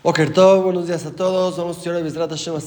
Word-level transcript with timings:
Boker 0.00 0.32
Tov, 0.32 0.62
buenos 0.62 0.86
días 0.86 1.04
a 1.06 1.10
todos. 1.10 1.56
Vamos 1.56 1.76
a 1.76 1.80
estudiar 1.80 2.04
Bezrat 2.04 2.30
Hashem. 2.30 2.54
En 2.54 2.60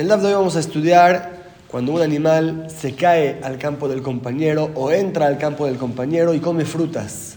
el 0.00 0.06
DAF 0.06 0.22
de 0.22 0.28
hoy 0.28 0.34
vamos 0.34 0.54
a 0.54 0.60
estudiar 0.60 1.32
cuando 1.68 1.90
un 1.90 2.00
animal 2.00 2.68
se 2.68 2.94
cae 2.94 3.40
al 3.42 3.58
campo 3.58 3.88
del 3.88 4.02
compañero 4.02 4.70
o 4.76 4.92
entra 4.92 5.26
al 5.26 5.36
campo 5.36 5.66
del 5.66 5.78
compañero 5.78 6.32
y 6.32 6.38
come 6.38 6.64
frutas. 6.64 7.34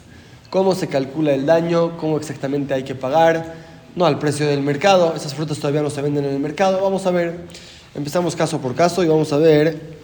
¿Cómo 0.51 0.75
se 0.75 0.88
calcula 0.88 1.33
el 1.33 1.47
daño? 1.47 1.97
¿Cómo 1.97 2.17
exactamente 2.17 2.75
hay 2.75 2.83
que 2.83 2.93
pagar? 2.93 3.55
No 3.96 4.05
al 4.05 4.20
precio 4.20 4.46
del 4.46 4.62
mercado. 4.62 5.16
Esas 5.16 5.34
frutas 5.34 5.58
todavía 5.58 5.82
no 5.82 5.89
se 5.89 6.04
venden 6.04 6.26
en 6.26 6.36
el 6.36 6.39
mercado. 6.39 6.80
Vamos 6.84 7.08
a 7.08 7.12
ver. 7.12 7.48
Empezamos 7.96 8.36
caso 8.36 8.60
por 8.60 8.76
caso 8.76 9.04
y 9.04 9.08
vamos 9.08 9.34
a 9.34 9.38
ver 9.38 9.98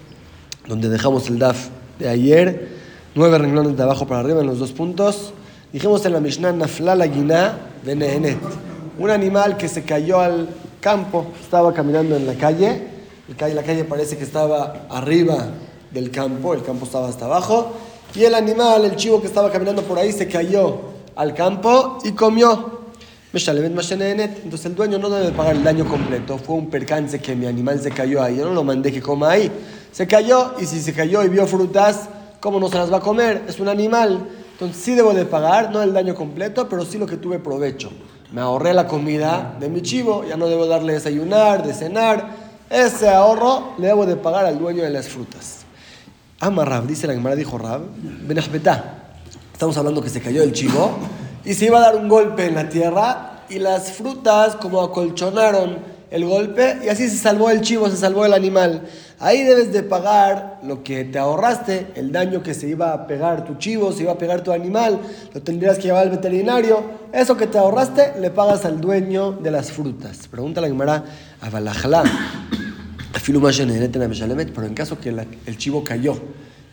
donde 0.66 0.88
dejamos 0.88 1.28
el 1.28 1.38
DAF 1.38 1.68
de 2.00 2.08
ayer. 2.08 2.68
Nueve 3.14 3.38
renglones 3.38 3.76
de 3.76 3.82
abajo 3.84 4.08
para 4.08 4.22
arriba 4.22 4.40
en 4.40 4.48
los 4.48 4.58
dos 4.58 4.72
puntos. 4.72 5.34
Dijimos 5.74 6.06
en 6.06 6.12
la 6.12 6.20
Mishnah, 6.20 6.52
Naflala 6.52 7.08
Guiná 7.08 7.58
de 7.82 7.96
Nehenet. 7.96 8.38
Un 8.96 9.10
animal 9.10 9.56
que 9.56 9.66
se 9.66 9.82
cayó 9.82 10.20
al 10.20 10.48
campo, 10.80 11.26
estaba 11.42 11.74
caminando 11.74 12.14
en 12.14 12.28
la 12.28 12.34
calle. 12.34 12.80
La 13.26 13.64
calle 13.64 13.82
parece 13.82 14.16
que 14.16 14.22
estaba 14.22 14.86
arriba 14.88 15.48
del 15.90 16.12
campo, 16.12 16.54
el 16.54 16.62
campo 16.62 16.84
estaba 16.84 17.08
hasta 17.08 17.24
abajo. 17.24 17.72
Y 18.14 18.22
el 18.22 18.36
animal, 18.36 18.84
el 18.84 18.94
chivo 18.94 19.20
que 19.20 19.26
estaba 19.26 19.50
caminando 19.50 19.82
por 19.82 19.98
ahí, 19.98 20.12
se 20.12 20.28
cayó 20.28 20.78
al 21.16 21.34
campo 21.34 21.98
y 22.04 22.12
comió. 22.12 22.82
Entonces 23.32 24.66
el 24.66 24.76
dueño 24.76 24.98
no 24.98 25.10
debe 25.10 25.32
pagar 25.32 25.56
el 25.56 25.64
daño 25.64 25.88
completo. 25.88 26.38
Fue 26.38 26.54
un 26.54 26.70
percance 26.70 27.18
que 27.18 27.34
mi 27.34 27.46
animal 27.46 27.80
se 27.80 27.90
cayó 27.90 28.22
ahí. 28.22 28.36
Yo 28.36 28.44
no 28.44 28.54
lo 28.54 28.62
mandé 28.62 28.92
que 28.92 29.02
coma 29.02 29.30
ahí. 29.30 29.50
Se 29.90 30.06
cayó 30.06 30.54
y 30.60 30.66
si 30.66 30.80
se 30.80 30.92
cayó 30.92 31.24
y 31.24 31.28
vio 31.30 31.48
frutas, 31.48 32.08
¿cómo 32.38 32.60
no 32.60 32.68
se 32.68 32.76
las 32.76 32.92
va 32.92 32.98
a 32.98 33.00
comer? 33.00 33.42
Es 33.48 33.58
un 33.58 33.68
animal. 33.68 34.24
Entonces 34.54 34.80
sí 34.80 34.94
debo 34.94 35.12
de 35.12 35.24
pagar, 35.24 35.72
no 35.72 35.82
el 35.82 35.92
daño 35.92 36.14
completo, 36.14 36.68
pero 36.68 36.84
sí 36.84 36.96
lo 36.96 37.06
que 37.06 37.16
tuve 37.16 37.40
provecho. 37.40 37.90
Me 38.32 38.40
ahorré 38.40 38.72
la 38.72 38.86
comida 38.86 39.56
de 39.58 39.68
mi 39.68 39.82
chivo, 39.82 40.24
ya 40.24 40.36
no 40.36 40.46
debo 40.46 40.66
darle 40.66 40.92
desayunar, 40.92 41.66
de 41.66 41.74
cenar. 41.74 42.28
Ese 42.70 43.08
ahorro 43.08 43.72
le 43.78 43.88
debo 43.88 44.06
de 44.06 44.14
pagar 44.14 44.46
al 44.46 44.58
dueño 44.58 44.84
de 44.84 44.90
las 44.90 45.08
frutas. 45.08 45.64
Ama 46.38 46.64
Rab, 46.64 46.86
dice 46.86 47.08
la 47.08 47.14
Gemara, 47.14 47.34
dijo 47.34 47.58
Rab, 47.58 47.82
Benajbetá. 47.96 49.16
Estamos 49.52 49.76
hablando 49.76 50.00
que 50.00 50.08
se 50.08 50.20
cayó 50.20 50.42
el 50.44 50.52
chivo 50.52 50.98
y 51.44 51.54
se 51.54 51.66
iba 51.66 51.78
a 51.78 51.80
dar 51.80 51.96
un 51.96 52.08
golpe 52.08 52.46
en 52.46 52.54
la 52.54 52.68
tierra 52.68 53.44
y 53.48 53.58
las 53.58 53.90
frutas 53.90 54.54
como 54.56 54.80
acolchonaron 54.82 55.78
el 56.10 56.26
golpe 56.26 56.78
y 56.84 56.88
así 56.88 57.10
se 57.10 57.18
salvó 57.18 57.50
el 57.50 57.60
chivo, 57.60 57.90
se 57.90 57.96
salvó 57.96 58.24
el 58.24 58.34
animal. 58.34 58.82
Ahí 59.20 59.44
debes 59.44 59.72
de 59.72 59.82
pagar 59.82 60.58
lo 60.64 60.82
que 60.82 61.04
te 61.04 61.18
ahorraste, 61.18 61.92
el 61.94 62.10
daño 62.10 62.42
que 62.42 62.52
se 62.52 62.68
iba 62.68 62.92
a 62.92 63.06
pegar 63.06 63.44
tu 63.44 63.54
chivo, 63.56 63.92
se 63.92 64.02
iba 64.02 64.12
a 64.12 64.18
pegar 64.18 64.42
tu 64.42 64.52
animal, 64.52 65.00
lo 65.32 65.40
tendrías 65.40 65.76
que 65.76 65.84
llevar 65.84 66.02
al 66.02 66.10
veterinario. 66.10 66.82
Eso 67.12 67.36
que 67.36 67.46
te 67.46 67.58
ahorraste 67.58 68.14
le 68.20 68.30
pagas 68.30 68.64
al 68.64 68.80
dueño 68.80 69.32
de 69.32 69.50
las 69.50 69.70
frutas. 69.70 70.26
Pregunta 70.28 70.60
la 70.60 70.66
Gemara 70.66 71.04
a 71.40 71.48
Balajla. 71.50 72.02
Pero 74.54 74.66
en 74.66 74.74
caso 74.74 74.98
que 74.98 75.08
el 75.46 75.58
chivo 75.58 75.84
cayó 75.84 76.16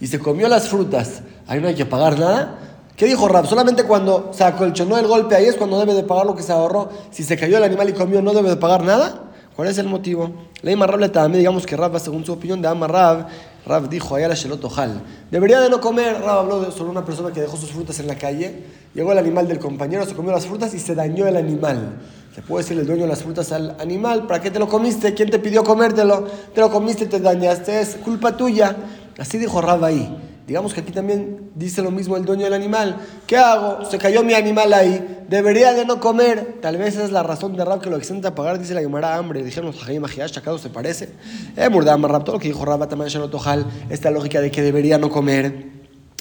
y 0.01 0.07
se 0.07 0.19
comió 0.19 0.49
las 0.49 0.67
frutas, 0.67 1.21
ahí 1.47 1.61
no 1.61 1.67
hay 1.67 1.75
que 1.75 1.85
pagar 1.85 2.17
nada. 2.19 2.57
¿Qué 2.97 3.05
dijo 3.05 3.27
Rab? 3.27 3.47
Solamente 3.47 3.83
cuando 3.83 4.31
se 4.33 4.43
acolchonó 4.43 4.97
el 4.97 5.07
golpe 5.07 5.35
ahí 5.35 5.45
es 5.45 5.55
cuando 5.55 5.79
debe 5.79 5.93
de 5.93 6.03
pagar 6.03 6.25
lo 6.25 6.35
que 6.35 6.43
se 6.43 6.51
ahorró. 6.51 6.89
Si 7.11 7.23
se 7.23 7.37
cayó 7.37 7.57
el 7.57 7.63
animal 7.63 7.89
y 7.89 7.93
comió, 7.93 8.21
no 8.21 8.33
debe 8.33 8.49
de 8.49 8.57
pagar 8.57 8.83
nada. 8.83 9.31
¿Cuál 9.55 9.69
es 9.69 9.77
el 9.77 9.87
motivo? 9.87 10.31
Leí 10.61 10.75
Rab 10.75 11.11
también, 11.11 11.39
digamos 11.39 11.65
que 11.65 11.75
Rab, 11.75 11.99
según 11.99 12.23
su 12.23 12.33
opinión 12.33 12.61
de 12.61 12.67
Ama 12.67 12.87
Rab, 12.87 13.27
Rab 13.65 13.89
dijo, 13.89 14.15
allá 14.15 14.27
la 14.27 14.35
Shelotojal. 14.35 15.01
Debería 15.31 15.59
de 15.59 15.69
no 15.69 15.81
comer. 15.81 16.21
Rab 16.21 16.39
habló 16.39 16.71
sobre 16.71 16.91
una 16.91 17.03
persona 17.03 17.31
que 17.31 17.41
dejó 17.41 17.57
sus 17.57 17.71
frutas 17.71 17.99
en 17.99 18.07
la 18.07 18.15
calle. 18.15 18.63
Llegó 18.93 19.11
el 19.11 19.17
animal 19.17 19.47
del 19.47 19.59
compañero, 19.59 20.05
se 20.05 20.13
comió 20.13 20.31
las 20.31 20.45
frutas 20.45 20.73
y 20.73 20.79
se 20.79 20.93
dañó 20.93 21.27
el 21.27 21.35
animal. 21.35 21.97
Se 22.35 22.41
puede 22.41 22.63
decir 22.63 22.77
el 22.79 22.85
dueño 22.85 23.03
de 23.03 23.09
las 23.09 23.23
frutas 23.23 23.51
al 23.51 23.75
animal, 23.79 24.27
¿para 24.27 24.39
qué 24.39 24.51
te 24.51 24.59
lo 24.59 24.67
comiste? 24.67 25.13
¿Quién 25.13 25.29
te 25.29 25.39
pidió 25.39 25.63
comértelo? 25.63 26.25
Te 26.53 26.61
lo 26.61 26.69
comiste, 26.69 27.05
te 27.07 27.19
dañaste, 27.19 27.81
es 27.81 27.95
culpa 27.95 28.37
tuya. 28.37 28.75
Así 29.17 29.37
dijo 29.37 29.61
Rab 29.61 29.83
ahí. 29.83 30.30
Digamos 30.51 30.73
que 30.73 30.81
aquí 30.81 30.91
también 30.91 31.49
dice 31.55 31.81
lo 31.81 31.91
mismo 31.91 32.17
el 32.17 32.25
dueño 32.25 32.43
del 32.43 32.53
animal. 32.53 32.97
¿Qué 33.25 33.37
hago? 33.37 33.85
Se 33.85 33.97
cayó 33.97 34.21
mi 34.21 34.33
animal 34.33 34.73
ahí. 34.73 35.23
Debería 35.29 35.71
de 35.71 35.85
no 35.85 36.01
comer. 36.01 36.57
Tal 36.61 36.75
vez 36.75 36.97
es 36.97 37.09
la 37.09 37.23
razón 37.23 37.55
de 37.55 37.63
Rab 37.63 37.79
que 37.79 37.89
lo 37.89 37.95
exenta 37.95 38.27
a 38.27 38.35
pagar. 38.35 38.59
Dice 38.59 38.73
la 38.73 38.81
Gemara 38.81 39.15
hambre. 39.15 39.45
Dijeron 39.45 39.67
los 39.67 39.81
Hajayim 39.81 40.03
Achacados 40.03 40.59
se 40.59 40.67
parece. 40.67 41.13
Eh, 41.55 41.69
Murdam 41.69 42.03
Rab, 42.03 42.25
todo 42.25 42.35
lo 42.35 42.41
que 42.41 42.49
dijo 42.49 42.65
Rab 42.65 42.85
también 42.89 43.09
Tojal. 43.29 43.65
Esta 43.89 44.11
lógica 44.11 44.41
de 44.41 44.51
que 44.51 44.61
debería 44.61 44.97
no 44.97 45.09
comer. 45.09 45.67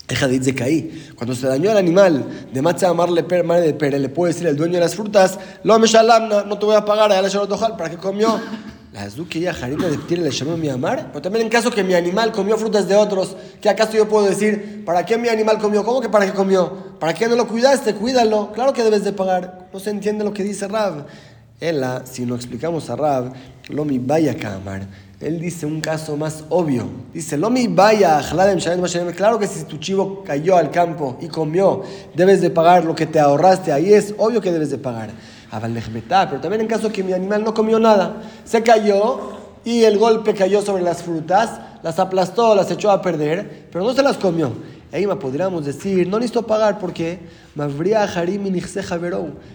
Ejadit 0.07 0.45
de 0.45 0.55
caí. 0.55 1.13
Cuando 1.17 1.35
se 1.35 1.49
dañó 1.49 1.73
el 1.73 1.79
animal 1.79 2.25
de 2.53 2.63
Matza 2.63 2.89
Amarle 2.89 3.25
Madre 3.43 3.67
de 3.67 3.75
Pere, 3.75 3.99
le 3.99 4.11
puede 4.11 4.33
decir 4.33 4.47
el 4.47 4.57
dueño 4.57 4.75
de 4.75 4.81
las 4.81 4.95
frutas: 4.95 5.41
Lo 5.65 5.77
no 5.77 6.57
te 6.57 6.67
voy 6.67 6.77
a 6.77 6.85
pagar 6.85 7.11
a 7.11 7.29
Tojal 7.29 7.77
para 7.77 7.91
que 7.91 7.97
comió. 7.97 8.41
La 8.93 9.07
ya 9.07 9.55
Jarina 9.55 9.87
de 9.87 9.99
Ptire 9.99 10.21
le 10.21 10.33
llamó 10.33 10.57
mi 10.57 10.69
amar. 10.69 11.11
Pero 11.13 11.23
también 11.23 11.45
en 11.45 11.51
caso 11.51 11.71
que 11.71 11.85
mi 11.85 11.95
animal 11.95 12.33
comió 12.33 12.59
frutas 12.59 12.89
de 12.89 12.97
otros, 12.97 13.37
¿qué 13.61 13.69
acaso 13.69 13.93
yo 13.93 14.09
puedo 14.09 14.27
decir? 14.27 14.85
¿Para 14.85 15.07
qué 15.07 15.17
mi 15.17 15.29
animal 15.29 15.59
comió? 15.59 15.85
¿Cómo 15.85 16.01
que 16.01 16.09
para 16.09 16.27
qué 16.27 16.33
comió? 16.33 16.99
¿Para 16.99 17.15
qué 17.15 17.29
no 17.29 17.37
lo 17.37 17.47
cuidaste? 17.47 17.95
Cuídalo. 17.95 18.51
Claro 18.53 18.73
que 18.73 18.83
debes 18.83 19.05
de 19.05 19.13
pagar. 19.13 19.69
No 19.73 19.79
se 19.79 19.91
entiende 19.91 20.25
lo 20.25 20.33
que 20.33 20.43
dice 20.43 20.67
Rab. 20.67 21.07
Ella, 21.61 22.03
si 22.05 22.27
no 22.27 22.35
explicamos 22.35 22.91
a 22.91 22.97
Rab, 22.97 23.33
lo 23.69 23.85
mi 23.85 24.01
vaya 24.01 24.35
amar. 24.57 24.89
Él 25.21 25.39
dice 25.39 25.67
un 25.67 25.81
caso 25.81 26.17
más 26.17 26.43
obvio. 26.49 26.89
Dice, 27.15 27.37
lo 27.37 27.49
mi 27.49 27.69
vaya, 27.69 28.21
claro 29.15 29.39
que 29.39 29.47
si 29.47 29.65
tu 29.65 29.77
chivo 29.77 30.25
cayó 30.25 30.57
al 30.57 30.71
campo 30.71 31.17
y 31.21 31.29
comió, 31.29 31.83
debes 32.15 32.41
de 32.41 32.51
pagar 32.51 32.85
lo 32.85 32.95
que 32.97 33.07
te 33.07 33.21
ahorraste. 33.21 33.71
Ahí 33.71 33.93
es 33.93 34.15
obvio 34.19 34.41
que 34.41 34.51
debes 34.51 34.71
de 34.71 34.79
pagar 34.79 35.11
pero 35.51 36.41
también 36.41 36.61
en 36.61 36.67
caso 36.67 36.93
que 36.93 37.03
mi 37.03 37.13
animal 37.13 37.43
no 37.45 37.53
comió 37.53 37.79
nada, 37.79 38.23
se 38.45 38.63
cayó 38.63 39.39
y 39.65 39.83
el 39.83 39.99
golpe 39.99 40.35
cayó 40.35 40.63
sobre 40.63 40.83
las 40.83 41.03
frutas, 41.03 41.61
las 41.83 41.99
aplastó, 41.99 42.55
las 42.55 42.71
echó 42.71 42.91
a 42.91 43.03
perder, 43.03 43.69
pero 43.71 43.85
no 43.85 43.93
se 43.93 44.03
las 44.03 44.17
comió. 44.17 44.53
Eima 44.93 45.19
podríamos 45.19 45.65
decir, 45.65 46.09
no 46.09 46.19
necesito 46.19 46.47
pagar 46.47 46.79
porque 46.81 47.21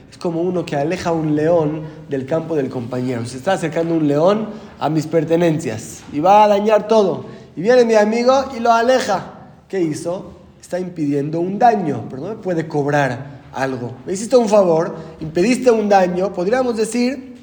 es 0.09 0.17
como 0.17 0.41
uno 0.41 0.65
que 0.65 0.77
aleja 0.77 1.11
un 1.11 1.35
león 1.35 1.81
del 2.07 2.25
campo 2.25 2.55
del 2.55 2.69
compañero. 2.69 3.25
Se 3.25 3.37
está 3.37 3.53
acercando 3.53 3.95
un 3.95 4.07
león 4.07 4.47
a 4.79 4.89
mis 4.89 5.07
pertenencias 5.07 6.03
y 6.13 6.19
va 6.19 6.45
a 6.45 6.47
dañar 6.47 6.87
todo. 6.87 7.25
Y 7.55 7.61
viene 7.61 7.83
mi 7.83 7.95
amigo 7.95 8.45
y 8.55 8.61
lo 8.61 8.71
aleja. 8.71 9.33
¿Qué 9.67 9.81
hizo? 9.81 10.31
Está 10.61 10.79
impidiendo 10.79 11.41
un 11.41 11.59
daño, 11.59 12.05
pero 12.09 12.21
no 12.21 12.29
me 12.29 12.35
puede 12.35 12.67
cobrar 12.67 13.34
algo. 13.55 13.93
Me 14.05 14.13
hiciste 14.13 14.35
un 14.35 14.49
favor, 14.49 14.95
impediste 15.19 15.71
un 15.71 15.89
daño, 15.89 16.33
podríamos 16.33 16.75
decir, 16.75 17.35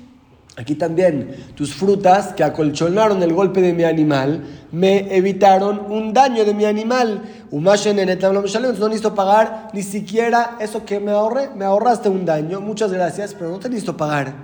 aquí 0.57 0.75
también, 0.75 1.35
tus 1.55 1.75
frutas 1.75 2.35
que 2.35 2.45
acolchonaron 2.45 3.23
el 3.23 3.33
golpe 3.33 3.61
de 3.61 3.73
mi 3.73 3.85
animal, 3.85 4.43
me 4.71 5.17
evitaron 5.17 5.87
un 5.89 6.13
daño 6.13 6.45
de 6.45 6.55
mi 6.55 6.65
animal. 6.65 7.23
No 7.51 7.73
necesito 7.73 9.15
pagar 9.15 9.69
ni 9.73 9.83
siquiera 9.83 10.57
eso 10.61 10.85
que 10.85 11.01
me 11.01 11.13
ahorré, 11.13 11.51
me 11.57 11.65
ahorraste 11.65 12.09
un 12.09 12.25
daño, 12.25 12.61
muchas 12.61 12.93
gracias, 12.93 13.35
pero 13.35 13.51
no 13.51 13.59
te 13.59 13.69
necesito 13.69 13.97
pagar. 13.97 14.35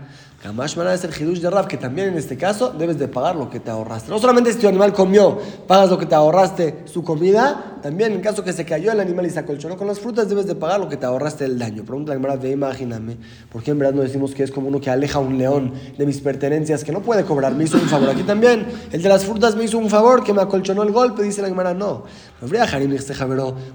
Kamash 0.43 0.79
es 0.79 1.03
el 1.03 1.11
hidush 1.11 1.41
de 1.41 1.51
Rab, 1.51 1.67
que 1.67 1.77
también 1.77 2.11
en 2.11 2.17
este 2.17 2.37
caso 2.37 2.71
debes 2.71 2.97
de 2.97 3.09
pagar 3.09 3.35
lo 3.35 3.51
que 3.51 3.59
te 3.59 3.73
ahorraste. 3.73 4.09
No 4.09 4.21
solamente 4.21 4.53
si 4.53 4.61
tu 4.61 4.69
animal 4.69 4.93
comió, 4.93 5.37
pagas 5.67 5.91
lo 5.91 5.99
que 5.99 6.07
te 6.07 6.15
ahorraste 6.15 6.85
su 6.85 7.03
comida, 7.03 7.81
también 7.83 8.13
en 8.13 8.21
caso 8.21 8.45
que 8.45 8.53
se 8.53 8.65
cayó 8.65 8.93
el 8.93 9.01
animal 9.01 9.27
y 9.27 9.31
se 9.31 9.41
acolchonó 9.41 9.77
con 9.77 9.89
las 9.89 9.99
frutas, 9.99 10.29
debes 10.29 10.47
de 10.47 10.55
pagar 10.55 10.79
lo 10.79 10.89
que 10.89 10.97
te 10.97 11.07
ahorraste 11.07 11.45
el 11.45 11.59
daño. 11.59 11.85
Pregunta 11.85 12.15
la 12.15 12.37
ve, 12.37 12.53
imagíname, 12.53 13.17
¿por 13.51 13.65
qué 13.65 13.73
en 13.73 13.81
verdad 13.81 13.95
no 13.95 14.03
decimos 14.03 14.33
que 14.33 14.45
es 14.45 14.53
como 14.53 14.69
uno 14.69 14.81
que 14.81 14.91
aleja 14.91 15.19
a 15.19 15.23
un 15.23 15.39
león 15.39 15.73
de 15.99 16.07
mis 16.07 16.21
pertenencias 16.21 16.85
que 16.85 16.93
no 16.93 17.01
puede 17.01 17.25
cobrar? 17.25 17.57
Me 17.57 17.65
hizo 17.65 17.77
un 17.77 17.89
favor. 17.89 18.09
Aquí 18.09 18.23
también, 18.23 18.65
el 18.93 19.03
de 19.03 19.09
las 19.09 19.25
frutas 19.25 19.57
me 19.57 19.65
hizo 19.65 19.77
un 19.77 19.91
favor 19.91 20.23
que 20.23 20.33
me 20.33 20.41
acolchonó 20.41 20.85
el 20.85 20.93
golpe, 20.93 21.25
dice 21.25 21.43
la 21.43 21.49
Gemara, 21.49 21.75
no. 21.75 22.05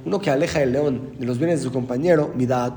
Uno 0.06 0.22
que 0.22 0.32
aleja 0.32 0.64
el 0.64 0.72
león 0.72 1.12
de 1.20 1.26
los 1.26 1.38
bienes 1.38 1.60
de 1.60 1.66
su 1.66 1.74
compañero, 1.74 2.32
mi 2.34 2.46
da 2.46 2.74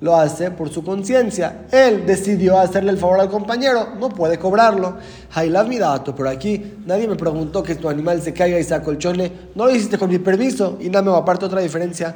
lo 0.00 0.16
hace 0.16 0.50
por 0.50 0.70
su 0.70 0.82
conciencia. 0.82 1.66
Él 1.70 2.04
decidió 2.06 2.58
hacerle 2.58 2.92
el 2.92 2.98
favor 2.98 3.20
al 3.20 3.28
compañero, 3.28 3.88
no 3.98 4.08
puede 4.08 4.38
cobrarlo. 4.38 4.96
Hailav 5.32 5.68
mi 5.68 5.78
dato, 5.78 6.14
pero 6.14 6.30
aquí 6.30 6.78
nadie 6.86 7.06
me 7.06 7.16
preguntó 7.16 7.62
que 7.62 7.74
tu 7.74 7.88
animal 7.88 8.20
se 8.22 8.32
caiga 8.32 8.58
y 8.58 8.64
se 8.64 8.74
acolchone. 8.74 9.30
No 9.54 9.66
lo 9.66 9.70
hiciste 9.70 9.98
con 9.98 10.10
mi 10.10 10.18
permiso. 10.18 10.78
Y 10.80 10.88
nada, 10.88 11.16
aparte 11.16 11.44
otra 11.44 11.60
diferencia. 11.60 12.14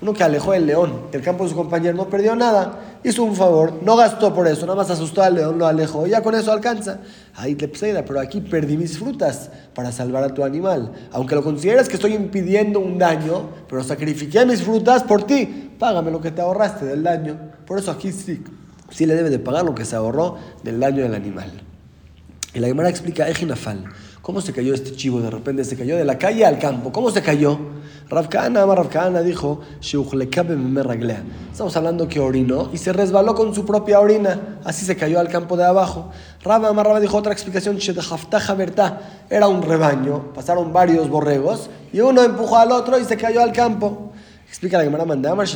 Uno 0.00 0.12
que 0.12 0.24
alejó 0.24 0.54
el 0.54 0.66
león 0.66 1.06
del 1.10 1.22
campo 1.22 1.44
de 1.44 1.50
su 1.50 1.56
compañero 1.56 1.96
no 1.96 2.08
perdió 2.08 2.36
nada. 2.36 2.91
Hizo 3.04 3.24
un 3.24 3.34
favor, 3.34 3.80
no 3.82 3.96
gastó 3.96 4.32
por 4.32 4.46
eso, 4.46 4.62
nada 4.62 4.76
más 4.76 4.90
asustó 4.90 5.22
al 5.22 5.34
león, 5.34 5.58
lo 5.58 5.66
alejó. 5.66 6.06
Ya 6.06 6.22
con 6.22 6.34
eso 6.34 6.52
alcanza. 6.52 6.98
Ahí 7.34 7.54
te 7.54 7.68
pero 7.68 8.20
aquí 8.20 8.40
perdí 8.40 8.76
mis 8.76 8.98
frutas 8.98 9.50
para 9.74 9.90
salvar 9.90 10.22
a 10.22 10.32
tu 10.32 10.44
animal. 10.44 10.92
Aunque 11.10 11.34
lo 11.34 11.42
consideres 11.42 11.88
que 11.88 11.96
estoy 11.96 12.14
impidiendo 12.14 12.78
un 12.78 12.98
daño, 12.98 13.48
pero 13.68 13.82
sacrifiqué 13.82 14.46
mis 14.46 14.62
frutas 14.62 15.02
por 15.02 15.24
ti. 15.24 15.70
Págame 15.78 16.10
lo 16.10 16.20
que 16.20 16.30
te 16.30 16.40
ahorraste 16.40 16.84
del 16.84 17.02
daño. 17.02 17.36
Por 17.66 17.78
eso 17.78 17.90
aquí 17.90 18.12
sí 18.12 18.42
sí 18.92 19.06
le 19.06 19.14
debe 19.14 19.30
de 19.30 19.38
pagar 19.38 19.64
lo 19.64 19.74
que 19.74 19.84
se 19.84 19.96
ahorró 19.96 20.36
del 20.62 20.78
daño 20.78 21.02
del 21.02 21.14
animal. 21.14 21.50
Y 22.54 22.60
la 22.60 22.68
Gemara 22.68 22.90
explica, 22.90 23.28
Ejinafal, 23.28 23.84
¿Cómo 24.22 24.40
se 24.40 24.52
cayó 24.52 24.72
este 24.72 24.92
chivo 24.92 25.20
de 25.20 25.30
repente? 25.30 25.64
Se 25.64 25.76
cayó 25.76 25.96
de 25.96 26.04
la 26.04 26.16
calle 26.16 26.46
al 26.46 26.60
campo. 26.60 26.92
¿Cómo 26.92 27.10
se 27.10 27.22
cayó? 27.22 27.58
Ravkana, 28.12 28.66
Ravkana 28.66 29.22
dijo, 29.22 29.60
Estamos 31.50 31.76
hablando 31.78 32.08
que 32.08 32.20
orinó 32.20 32.68
y 32.70 32.76
se 32.76 32.92
resbaló 32.92 33.34
con 33.34 33.54
su 33.54 33.64
propia 33.64 34.00
orina. 34.00 34.58
Así 34.64 34.84
se 34.84 34.96
cayó 34.96 35.18
al 35.18 35.28
campo 35.28 35.56
de 35.56 35.64
abajo. 35.64 36.10
Amarraba 36.44 37.00
dijo 37.00 37.16
otra 37.16 37.32
explicación, 37.32 37.78
Era 39.30 39.48
un 39.48 39.62
rebaño, 39.62 40.34
pasaron 40.34 40.74
varios 40.74 41.08
borregos 41.08 41.70
y 41.90 42.00
uno 42.00 42.22
empujó 42.22 42.58
al 42.58 42.72
otro 42.72 42.98
y 42.98 43.04
se 43.04 43.16
cayó 43.16 43.42
al 43.42 43.52
campo. 43.52 44.12
Explica 44.52 44.76
la 44.76 44.84
Gemara 44.84 45.06
Mandamar, 45.06 45.46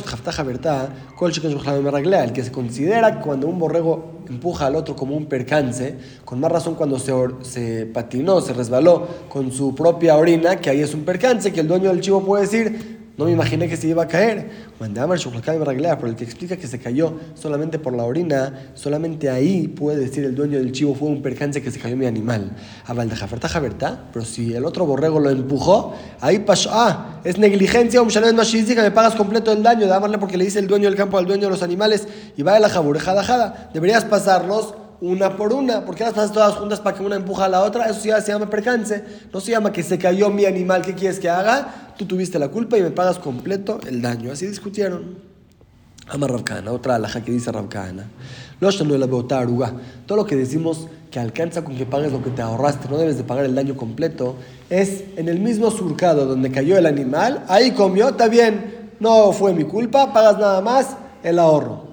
el 2.23 2.33
que 2.33 2.43
se 2.43 2.51
considera 2.51 3.13
que 3.13 3.19
cuando 3.23 3.45
un 3.45 3.59
borrego 3.59 4.23
empuja 4.27 4.65
al 4.65 4.75
otro 4.75 4.95
como 4.95 5.15
un 5.15 5.27
percance, 5.27 5.95
con 6.25 6.39
más 6.39 6.51
razón 6.51 6.73
cuando 6.73 6.97
se, 6.97 7.13
se 7.43 7.85
patinó, 7.85 8.41
se 8.41 8.53
resbaló 8.53 9.07
con 9.29 9.51
su 9.51 9.75
propia 9.75 10.17
orina, 10.17 10.55
que 10.55 10.71
ahí 10.71 10.81
es 10.81 10.95
un 10.95 11.05
percance, 11.05 11.53
que 11.53 11.59
el 11.59 11.67
dueño 11.67 11.89
del 11.89 12.01
chivo 12.01 12.25
puede 12.25 12.45
decir, 12.45 12.96
no 13.17 13.25
me 13.25 13.31
imaginé 13.31 13.67
que 13.67 13.75
se 13.75 13.87
iba 13.87 14.03
a 14.03 14.07
caer. 14.07 14.67
Pero 14.79 16.07
el 16.07 16.15
que 16.15 16.23
explica 16.23 16.55
que 16.55 16.67
se 16.67 16.79
cayó 16.79 17.13
solamente 17.33 17.79
por 17.79 17.95
la 17.95 18.03
orina, 18.03 18.69
solamente 18.75 19.29
ahí 19.29 19.67
puede 19.67 19.97
decir 19.97 20.23
el 20.23 20.35
dueño 20.35 20.59
del 20.59 20.71
chivo 20.71 20.93
fue 20.93 21.07
un 21.07 21.23
percance 21.23 21.61
que 21.61 21.71
se 21.71 21.79
cayó 21.79 21.97
mi 21.97 22.05
animal. 22.05 22.51
Pero 22.85 24.25
si 24.25 24.53
el 24.53 24.65
otro 24.65 24.85
borrego 24.85 25.19
lo 25.19 25.31
empujó, 25.31 25.95
ahí 26.21 26.39
pasó. 26.39 26.69
Ah, 26.71 27.19
es 27.23 27.39
negligencia, 27.39 28.03
un 28.03 28.09
que 28.09 28.81
me 28.81 28.91
pagas 28.91 29.15
completo 29.15 29.51
el 29.51 29.63
daño. 29.63 29.87
Dámosle 29.87 30.19
porque 30.19 30.37
le 30.37 30.45
dice 30.45 30.59
el 30.59 30.67
dueño 30.67 30.87
del 30.87 30.95
campo 30.95 31.17
al 31.17 31.25
dueño 31.25 31.45
de 31.45 31.49
los 31.49 31.63
animales 31.63 32.07
y 32.37 32.43
va 32.43 32.53
de 32.53 32.59
la 32.59 32.69
jabureja 32.69 33.23
jada. 33.23 33.71
Deberías 33.73 34.05
pasarlos 34.05 34.75
una 35.01 35.35
por 35.37 35.53
una. 35.53 35.85
porque 35.85 36.03
las 36.03 36.13
pasas 36.13 36.31
todas 36.31 36.55
juntas 36.55 36.79
para 36.79 36.95
que 36.95 37.03
una 37.03 37.15
empuja 37.15 37.45
a 37.45 37.49
la 37.49 37.61
otra? 37.61 37.89
Eso 37.89 38.05
ya 38.05 38.21
se 38.21 38.31
llama 38.31 38.49
percance. 38.49 39.03
No 39.33 39.39
se 39.39 39.51
llama 39.51 39.71
que 39.71 39.83
se 39.83 39.97
cayó 39.97 40.29
mi 40.29 40.45
animal. 40.45 40.81
¿Qué 40.83 40.93
quieres 40.93 41.19
que 41.19 41.29
haga? 41.29 41.86
Tú 41.97 42.05
tuviste 42.05 42.37
la 42.37 42.49
culpa 42.49 42.77
y 42.77 42.81
me 42.81 42.91
pagas 42.91 43.17
completo 43.19 43.79
el 43.87 44.01
daño. 44.01 44.31
Así 44.31 44.45
discutieron. 44.45 45.17
Ama 46.09 46.27
Rabkana, 46.27 46.71
otra 46.71 46.95
alhaja 46.95 47.21
que 47.23 47.31
dice 47.31 47.51
Rabkana. 47.51 48.05
Todo 48.59 50.17
lo 50.17 50.25
que 50.25 50.35
decimos 50.35 50.87
que 51.11 51.19
alcanza 51.19 51.63
con 51.63 51.75
que 51.75 51.85
pagues 51.85 52.11
lo 52.11 52.23
que 52.23 52.29
te 52.29 52.41
ahorraste, 52.41 52.87
no 52.89 52.97
debes 52.97 53.17
de 53.17 53.23
pagar 53.23 53.45
el 53.45 53.55
daño 53.55 53.75
completo, 53.75 54.35
es 54.69 55.03
en 55.15 55.27
el 55.27 55.39
mismo 55.39 55.69
surcado 55.69 56.25
donde 56.25 56.51
cayó 56.51 56.77
el 56.77 56.85
animal, 56.85 57.43
ahí 57.47 57.71
comió, 57.71 58.09
está 58.09 58.27
bien, 58.27 58.91
no 58.99 59.31
fue 59.31 59.53
mi 59.53 59.63
culpa, 59.63 60.13
pagas 60.13 60.37
nada 60.37 60.61
más 60.61 60.95
el 61.23 61.39
ahorro. 61.39 61.87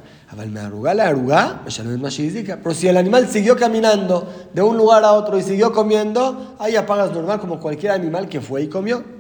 Pero 2.63 2.75
si 2.75 2.89
el 2.89 2.97
animal 2.97 3.29
siguió 3.29 3.57
caminando 3.57 4.29
de 4.53 4.63
un 4.63 4.77
lugar 4.77 5.05
a 5.05 5.13
otro 5.13 5.39
y 5.39 5.43
siguió 5.43 5.73
comiendo, 5.73 6.57
ahí 6.59 6.77
apagas 6.77 7.13
normal 7.13 7.41
como 7.41 7.61
cualquier 7.61 7.93
animal 7.93 8.29
que 8.29 8.41
fue 8.41 8.63
y 8.63 8.69
comió. 8.69 9.14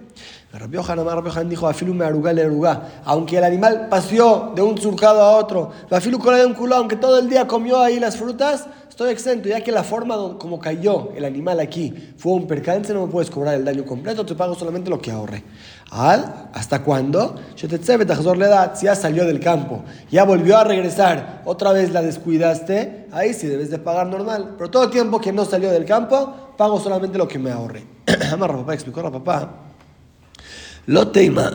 Rabbi 0.58 0.76
Yohanan 0.76 1.48
dijo, 1.48 1.68
aunque 3.04 3.38
el 3.38 3.44
animal 3.44 3.88
paseó 3.90 4.52
de 4.54 4.62
un 4.62 4.78
surcado 4.78 5.20
a 5.20 5.36
otro, 5.36 5.72
de 5.90 6.46
un 6.46 6.54
culo, 6.54 6.76
aunque 6.76 6.94
todo 6.94 7.18
el 7.18 7.28
día 7.28 7.48
comió 7.48 7.80
ahí 7.80 7.98
las 7.98 8.16
frutas, 8.16 8.68
estoy 8.88 9.10
exento, 9.10 9.48
ya 9.48 9.62
que 9.62 9.72
la 9.72 9.82
forma 9.82 10.38
como 10.38 10.60
cayó 10.60 11.10
el 11.16 11.24
animal 11.24 11.58
aquí 11.58 11.92
fue 12.16 12.34
un 12.34 12.46
percance, 12.46 12.94
no 12.94 13.06
me 13.06 13.12
puedes 13.12 13.30
cobrar 13.30 13.54
el 13.54 13.64
daño 13.64 13.84
completo, 13.84 14.24
te 14.24 14.36
pago 14.36 14.54
solamente 14.54 14.90
lo 14.90 15.00
que 15.00 15.10
ahorré. 15.10 15.42
¿Hasta 15.90 16.84
cuándo? 16.84 17.34
Si 17.56 17.66
ya 17.66 18.94
salió 18.94 19.26
del 19.26 19.40
campo, 19.40 19.82
ya 20.08 20.22
volvió 20.22 20.56
a 20.56 20.62
regresar, 20.62 21.42
otra 21.46 21.72
vez 21.72 21.90
la 21.90 22.00
descuidaste, 22.00 23.08
ahí 23.10 23.34
sí 23.34 23.48
debes 23.48 23.70
de 23.70 23.78
pagar 23.78 24.06
normal. 24.06 24.54
Pero 24.56 24.70
todo 24.70 24.84
el 24.84 24.90
tiempo 24.90 25.20
que 25.20 25.32
no 25.32 25.44
salió 25.44 25.72
del 25.72 25.84
campo, 25.84 26.54
pago 26.56 26.78
solamente 26.78 27.18
lo 27.18 27.26
que 27.26 27.40
me 27.40 27.50
ahorré. 27.50 27.84
Amar 28.32 28.52
papá 28.52 28.74
explicó 28.74 29.00
a 29.00 29.10
papá. 29.10 29.73
Lo 30.86 31.08
tema. 31.08 31.50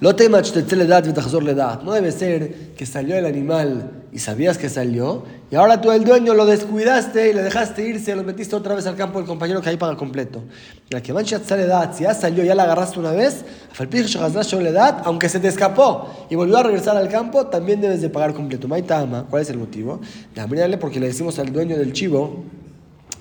Lo 0.00 0.16
tema 0.16 0.40
No 1.84 1.92
debe 1.92 2.10
ser 2.10 2.72
que 2.76 2.86
salió 2.86 3.16
el 3.16 3.26
animal 3.26 3.90
y 4.12 4.18
sabías 4.18 4.56
que 4.56 4.68
salió, 4.68 5.24
y 5.50 5.56
ahora 5.56 5.80
tú 5.80 5.92
el 5.92 6.04
dueño 6.04 6.34
lo 6.34 6.46
descuidaste 6.46 7.30
y 7.30 7.32
le 7.34 7.42
dejaste 7.42 7.86
irse, 7.86 8.16
lo 8.16 8.24
metiste 8.24 8.56
otra 8.56 8.74
vez 8.74 8.86
al 8.86 8.96
campo 8.96 9.18
del 9.18 9.28
compañero 9.28 9.60
que 9.60 9.68
ahí 9.68 9.76
paga 9.76 9.96
completo. 9.96 10.42
La 10.88 11.02
que 11.02 11.12
mancha 11.12 11.36
edad, 11.36 11.92
si 11.94 12.04
ya 12.04 12.14
salió, 12.14 12.42
ya 12.42 12.54
la 12.54 12.62
agarraste 12.64 12.98
una 12.98 13.12
vez, 13.12 13.44
aunque 15.04 15.28
se 15.28 15.38
te 15.38 15.48
escapó 15.48 16.26
y 16.30 16.34
volvió 16.34 16.58
a 16.58 16.62
regresar 16.62 16.96
al 16.96 17.08
campo, 17.08 17.46
también 17.46 17.80
debes 17.80 18.00
de 18.00 18.08
pagar 18.08 18.32
completo. 18.32 18.66
Maitama, 18.66 19.26
¿cuál 19.28 19.42
es 19.42 19.50
el 19.50 19.58
motivo? 19.58 20.00
Porque 20.80 20.98
le 20.98 21.08
decimos 21.08 21.38
al 21.38 21.52
dueño 21.52 21.76
del 21.76 21.92
chivo 21.92 22.44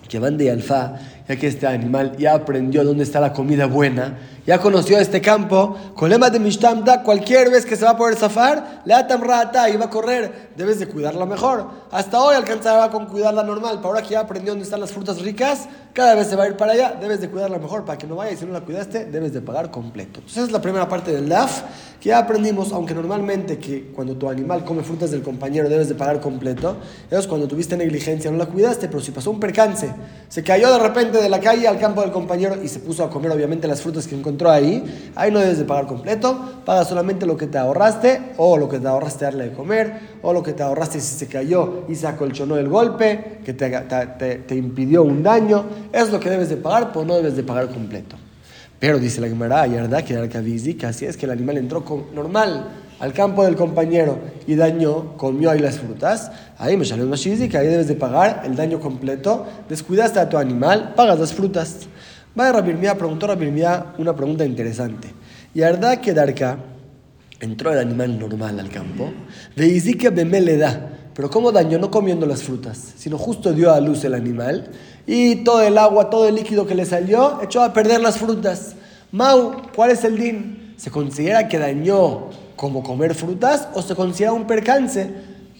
que 0.09 0.17
van 0.17 0.37
de 0.37 0.49
alfa, 0.49 0.95
ya 1.29 1.35
que 1.35 1.45
este 1.45 1.67
animal 1.67 2.17
ya 2.17 2.33
aprendió 2.33 2.83
dónde 2.83 3.03
está 3.03 3.19
la 3.19 3.33
comida 3.33 3.67
buena, 3.67 4.17
ya 4.47 4.57
conoció 4.57 4.97
este 4.97 5.21
campo, 5.21 5.77
colema 5.93 6.31
de 6.31 6.39
Mishtamda, 6.39 7.03
cualquier 7.03 7.51
vez 7.51 7.67
que 7.67 7.75
se 7.75 7.85
va 7.85 7.91
a 7.91 7.97
poder 7.97 8.15
zafar, 8.15 8.81
le 8.83 8.95
atam 8.95 9.21
rata 9.21 9.69
y 9.69 9.77
va 9.77 9.85
a 9.85 9.89
correr, 9.91 10.49
debes 10.57 10.79
de 10.79 10.87
cuidarla 10.87 11.27
mejor. 11.27 11.67
Hasta 11.91 12.19
hoy 12.19 12.35
alcanzaba 12.35 12.89
con 12.89 13.05
cuidarla 13.05 13.43
normal, 13.43 13.75
pero 13.75 13.89
ahora 13.89 14.01
que 14.01 14.09
ya 14.09 14.21
aprendió 14.21 14.53
dónde 14.53 14.63
están 14.63 14.79
las 14.79 14.91
frutas 14.91 15.21
ricas, 15.21 15.67
cada 15.99 16.15
vez 16.15 16.27
se 16.27 16.37
va 16.37 16.45
a 16.45 16.47
ir 16.47 16.55
para 16.55 16.71
allá, 16.71 16.97
debes 16.97 17.19
de 17.19 17.29
cuidarla 17.29 17.59
mejor. 17.59 17.83
Para 17.83 17.97
que 17.97 18.07
no 18.07 18.15
vaya 18.15 18.31
y 18.31 18.37
si 18.37 18.45
no 18.45 18.53
la 18.53 18.61
cuidaste, 18.61 19.03
debes 19.03 19.33
de 19.33 19.41
pagar 19.41 19.69
completo. 19.69 20.21
Entonces 20.21 20.37
esa 20.37 20.45
es 20.45 20.51
la 20.53 20.61
primera 20.61 20.87
parte 20.87 21.11
del 21.11 21.27
DAF, 21.27 21.63
que 21.99 22.07
ya 22.07 22.19
aprendimos, 22.19 22.71
aunque 22.71 22.93
normalmente 22.93 23.57
que 23.57 23.91
cuando 23.93 24.15
tu 24.15 24.29
animal 24.29 24.63
come 24.63 24.83
frutas 24.83 25.11
del 25.11 25.21
compañero 25.21 25.67
debes 25.67 25.89
de 25.89 25.95
pagar 25.95 26.21
completo, 26.21 26.77
es 27.11 27.27
cuando 27.27 27.49
tuviste 27.49 27.75
negligencia, 27.75 28.31
no 28.31 28.37
la 28.37 28.45
cuidaste, 28.45 28.87
pero 28.87 29.01
si 29.01 29.11
pasó 29.11 29.31
un 29.31 29.41
percance, 29.41 29.93
se 30.29 30.41
cayó 30.41 30.71
de 30.71 30.79
repente 30.79 31.21
de 31.21 31.27
la 31.27 31.41
calle 31.41 31.67
al 31.67 31.77
campo 31.77 31.99
del 31.99 32.11
compañero 32.11 32.55
y 32.63 32.69
se 32.69 32.79
puso 32.79 33.03
a 33.03 33.09
comer 33.09 33.31
obviamente 33.31 33.67
las 33.67 33.81
frutas 33.81 34.07
que 34.07 34.15
encontró, 34.15 34.49
ahí, 34.49 35.11
ahí 35.15 35.29
no 35.31 35.39
debes 35.39 35.57
de 35.57 35.65
pagar 35.65 35.87
completo, 35.87 36.61
paga 36.65 36.85
solamente 36.85 37.25
lo 37.25 37.35
que 37.35 37.47
te 37.47 37.57
ahorraste, 37.57 38.33
o 38.37 38.57
lo 38.57 38.69
que 38.69 38.79
te 38.79 38.87
ahorraste 38.87 39.25
darle 39.25 39.49
de 39.49 39.51
comer, 39.53 39.99
o 40.21 40.31
lo 40.31 40.41
que 40.41 40.53
te 40.53 40.63
ahorraste 40.63 41.01
si 41.01 41.17
se 41.17 41.27
cayó 41.27 41.83
y 41.89 41.95
se 41.95 42.07
acolchonó 42.07 42.57
el 42.57 42.69
golpe, 42.69 43.39
que 43.43 43.53
te, 43.53 43.69
te, 44.47 44.55
impidió 44.55 45.03
un 45.03 45.23
daño, 45.23 45.65
es 45.91 46.11
lo 46.11 46.19
que 46.19 46.29
debes 46.29 46.49
de 46.49 46.57
pagar, 46.57 46.91
pero 46.91 47.05
no 47.05 47.15
debes 47.15 47.35
de 47.35 47.43
pagar 47.43 47.69
completo. 47.69 48.15
Pero 48.79 48.97
dice 48.97 49.19
la 49.19 49.27
Gemara, 49.27 49.67
verdad 49.81 50.03
que 50.03 50.13
que 50.75 50.85
así 50.85 51.05
es 51.05 51.17
que 51.17 51.25
el 51.25 51.31
animal 51.31 51.57
entró 51.57 51.83
con, 51.83 52.15
normal 52.15 52.69
al 52.99 53.13
campo 53.13 53.43
del 53.43 53.55
compañero 53.55 54.19
y 54.47 54.55
dañó, 54.55 55.17
comió 55.17 55.51
ahí 55.51 55.59
las 55.59 55.79
frutas, 55.79 56.31
ahí 56.57 56.75
me 56.77 56.85
salió 56.85 57.05
una 57.05 57.17
que 57.49 57.57
ahí 57.57 57.67
debes 57.67 57.87
de 57.87 57.95
pagar 57.95 58.43
el 58.45 58.55
daño 58.55 58.79
completo, 58.79 59.45
descuidaste 59.67 60.19
a 60.19 60.29
tu 60.29 60.37
animal, 60.37 60.93
pagas 60.95 61.19
las 61.19 61.33
frutas. 61.33 61.87
Va 62.39 62.51
Rabirmía, 62.51 62.97
preguntó 62.97 63.27
Rabirmía 63.27 63.93
una 63.97 64.15
pregunta 64.15 64.45
interesante. 64.45 65.09
Y 65.53 65.61
verdad 65.71 65.99
que 65.99 66.13
Darka 66.13 66.57
entró 67.39 67.71
el 67.71 67.79
animal 67.79 68.19
normal 68.19 68.59
al 68.59 68.69
campo, 68.69 69.11
de 69.55 69.65
que 69.95 70.11
le 70.45 70.57
da, 70.57 70.89
pero 71.19 71.29
¿cómo 71.29 71.51
dañó? 71.51 71.79
No 71.79 71.91
comiendo 71.91 72.25
las 72.25 72.43
frutas, 72.43 72.93
sino 72.95 73.17
justo 73.17 73.51
dio 73.51 73.73
a 73.73 73.79
luz 73.81 74.03
el 74.05 74.13
animal 74.13 74.71
y 75.11 75.37
todo 75.37 75.63
el 75.63 75.75
agua, 75.79 76.11
todo 76.11 76.27
el 76.27 76.35
líquido 76.35 76.67
que 76.67 76.75
le 76.75 76.85
salió, 76.85 77.41
echó 77.41 77.63
a 77.63 77.73
perder 77.73 77.99
las 77.99 78.19
frutas. 78.19 78.75
Mau, 79.11 79.63
¿cuál 79.75 79.89
es 79.89 80.03
el 80.03 80.19
din? 80.19 80.75
¿Se 80.77 80.91
considera 80.91 81.47
que 81.47 81.57
dañó 81.57 82.27
como 82.55 82.83
comer 82.83 83.15
frutas 83.15 83.69
o 83.73 83.81
se 83.81 83.95
considera 83.95 84.33
un 84.33 84.45
percance? 84.45 85.09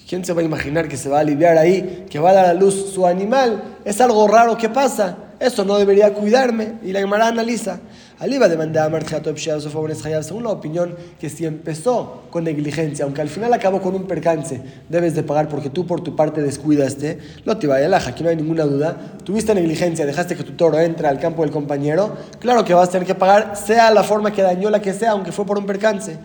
¿Quién 0.08 0.24
se 0.24 0.34
va 0.34 0.42
a 0.42 0.46
imaginar 0.46 0.88
que 0.88 0.98
se 0.98 1.10
va 1.10 1.18
a 1.18 1.22
aliviar 1.22 1.58
ahí, 1.58 2.06
que 2.12 2.20
va 2.20 2.30
a 2.30 2.34
dar 2.34 2.46
a 2.46 2.54
luz 2.54 2.92
su 2.94 3.08
animal? 3.08 3.64
Es 3.84 4.00
algo 4.02 4.28
raro 4.28 4.56
que 4.56 4.70
pasa. 4.70 5.18
Eso 5.40 5.66
no 5.66 5.80
debería 5.80 6.14
cuidarme. 6.14 6.74
Y 6.84 6.92
la 6.92 7.00
Gemara 7.00 7.26
analiza. 7.26 7.80
Aliba 8.20 8.50
demanda 8.50 8.84
a 8.84 10.24
según 10.24 10.44
la 10.44 10.50
opinión 10.50 10.94
que 11.22 11.30
si 11.30 11.46
empezó 11.46 12.24
con 12.30 12.44
negligencia, 12.44 13.06
aunque 13.06 13.22
al 13.22 13.30
final 13.30 13.54
acabó 13.54 13.82
con 13.82 13.96
un 13.96 14.08
percance, 14.08 14.62
debes 14.90 15.16
de 15.16 15.24
pagar 15.24 15.48
porque 15.48 15.70
tú 15.70 15.88
por 15.88 16.02
tu 16.02 16.18
parte 16.18 16.42
descuidaste, 16.42 17.18
no 17.46 17.58
te 17.58 17.68
vaya 17.68 17.88
laja, 17.88 18.10
aquí 18.10 18.22
no 18.22 18.30
hay 18.30 18.36
ninguna 18.36 18.66
duda. 18.66 18.98
Tuviste 19.24 19.56
negligencia, 19.56 20.06
dejaste 20.06 20.36
que 20.36 20.44
tu 20.44 20.52
toro 20.52 20.78
entre 20.80 21.08
al 21.08 21.18
campo 21.18 21.44
del 21.44 21.52
compañero, 21.52 22.18
claro 22.40 22.66
que 22.66 22.74
vas 22.74 22.90
a 22.90 22.92
tener 22.92 23.08
que 23.08 23.16
pagar, 23.16 23.56
sea 23.56 23.90
la 23.90 24.04
forma 24.04 24.34
que 24.34 24.42
dañó 24.42 24.70
la 24.70 24.82
que 24.82 24.94
sea, 24.94 25.12
aunque 25.12 25.32
fue 25.32 25.46
por 25.46 25.58
un 25.58 25.66
percance. 25.66 26.18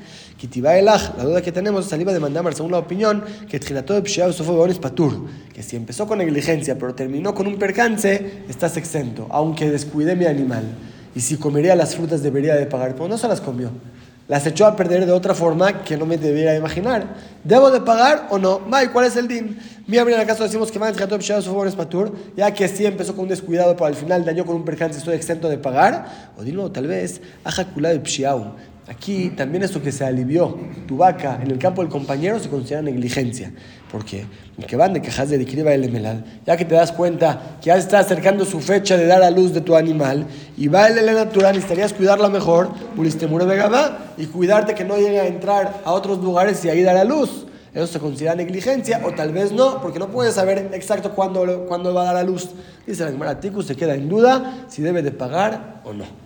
La 0.82 1.24
duda 1.24 1.40
que 1.40 1.52
tenemos 1.52 1.84
es 1.84 1.90
saliva 1.90 2.12
de 2.12 2.20
mandamar, 2.20 2.54
según 2.54 2.72
la 2.72 2.78
opinión, 2.78 3.24
que 3.48 3.60
Trinató 3.60 3.94
de 3.94 4.02
fue 4.32 4.74
Patur, 4.74 5.26
que 5.54 5.62
si 5.62 5.76
empezó 5.76 6.06
con 6.06 6.18
negligencia 6.18 6.76
pero 6.76 6.94
terminó 6.94 7.34
con 7.34 7.46
un 7.46 7.56
percance, 7.56 8.42
estás 8.48 8.76
exento, 8.76 9.26
aunque 9.30 9.70
descuide 9.70 10.16
mi 10.16 10.26
animal. 10.26 10.64
Y 11.14 11.20
si 11.20 11.36
comería 11.36 11.76
las 11.76 11.94
frutas 11.94 12.22
debería 12.22 12.54
de 12.54 12.66
pagar, 12.66 12.94
pero 12.94 13.08
no 13.08 13.16
se 13.18 13.28
las 13.28 13.40
comió. 13.40 13.70
Las 14.26 14.46
echó 14.46 14.66
a 14.66 14.74
perder 14.74 15.04
de 15.04 15.12
otra 15.12 15.34
forma 15.34 15.84
que 15.84 15.98
no 15.98 16.06
me 16.06 16.16
debiera 16.16 16.56
imaginar. 16.56 17.14
¿Debo 17.44 17.70
de 17.70 17.82
pagar 17.82 18.28
o 18.30 18.38
no? 18.38 18.58
May, 18.58 18.88
¿cuál 18.88 19.04
es 19.04 19.16
el 19.16 19.28
din? 19.28 19.58
Mi 19.86 19.98
en 19.98 20.08
el 20.08 20.26
caso 20.26 20.42
decimos 20.42 20.70
que 20.72 20.78
Patur, 20.78 22.14
ya 22.34 22.54
que 22.54 22.66
sí 22.66 22.86
empezó 22.86 23.14
con 23.14 23.24
un 23.24 23.28
descuidado, 23.28 23.74
pero 23.74 23.84
al 23.84 23.94
final 23.94 24.24
dañó 24.24 24.46
con 24.46 24.56
un 24.56 24.64
percance, 24.64 24.98
estoy 24.98 25.14
exento 25.14 25.50
de 25.50 25.58
pagar. 25.58 26.32
O 26.38 26.42
dilo, 26.42 26.70
tal 26.70 26.86
vez, 26.86 27.20
Ajakula 27.44 27.90
de 27.90 27.96
Aquí 28.86 29.30
también 29.30 29.62
esto 29.62 29.80
que 29.80 29.90
se 29.92 30.04
alivió 30.04 30.58
tu 30.86 30.98
vaca 30.98 31.40
en 31.42 31.50
el 31.50 31.58
campo 31.58 31.80
del 31.80 31.90
compañero 31.90 32.38
se 32.38 32.50
considera 32.50 32.82
negligencia. 32.82 33.50
Porque 33.90 34.26
el 34.58 34.66
que 34.66 34.76
van 34.76 34.92
de 34.92 35.00
quejas 35.00 35.30
de 35.30 35.38
Dikriba 35.38 35.72
el 35.72 35.84
Emelad, 35.84 36.16
ya 36.44 36.56
que 36.56 36.66
te 36.66 36.74
das 36.74 36.92
cuenta 36.92 37.56
que 37.62 37.68
ya 37.68 37.76
está 37.76 38.00
acercando 38.00 38.44
su 38.44 38.60
fecha 38.60 38.98
de 38.98 39.06
dar 39.06 39.22
a 39.22 39.30
luz 39.30 39.54
de 39.54 39.62
tu 39.62 39.74
animal, 39.74 40.26
y 40.56 40.68
va 40.68 40.88
el 40.88 41.06
natural, 41.14 41.54
necesitarías 41.54 41.94
cuidarla 41.94 42.28
mejor, 42.28 42.70
y 44.16 44.26
cuidarte 44.26 44.74
que 44.74 44.84
no 44.84 44.96
llegue 44.96 45.20
a 45.20 45.26
entrar 45.28 45.80
a 45.84 45.92
otros 45.92 46.18
lugares 46.18 46.62
y 46.64 46.68
ahí 46.68 46.82
dar 46.82 46.96
a 46.96 47.04
luz. 47.04 47.46
Eso 47.72 47.86
se 47.86 47.98
considera 47.98 48.34
negligencia, 48.34 49.00
o 49.04 49.12
tal 49.12 49.32
vez 49.32 49.50
no, 49.50 49.80
porque 49.80 49.98
no 49.98 50.08
puedes 50.08 50.34
saber 50.34 50.70
exacto 50.74 51.12
cuándo, 51.12 51.64
cuándo 51.66 51.94
va 51.94 52.02
a 52.02 52.04
dar 52.06 52.16
a 52.16 52.22
luz. 52.22 52.50
Dice 52.86 53.04
la 53.04 53.12
Gemara 53.12 53.40
se 53.40 53.76
queda 53.76 53.94
en 53.94 54.08
duda 54.08 54.66
si 54.68 54.82
debe 54.82 55.02
de 55.02 55.10
pagar 55.10 55.80
o 55.84 55.92
no. 55.92 56.23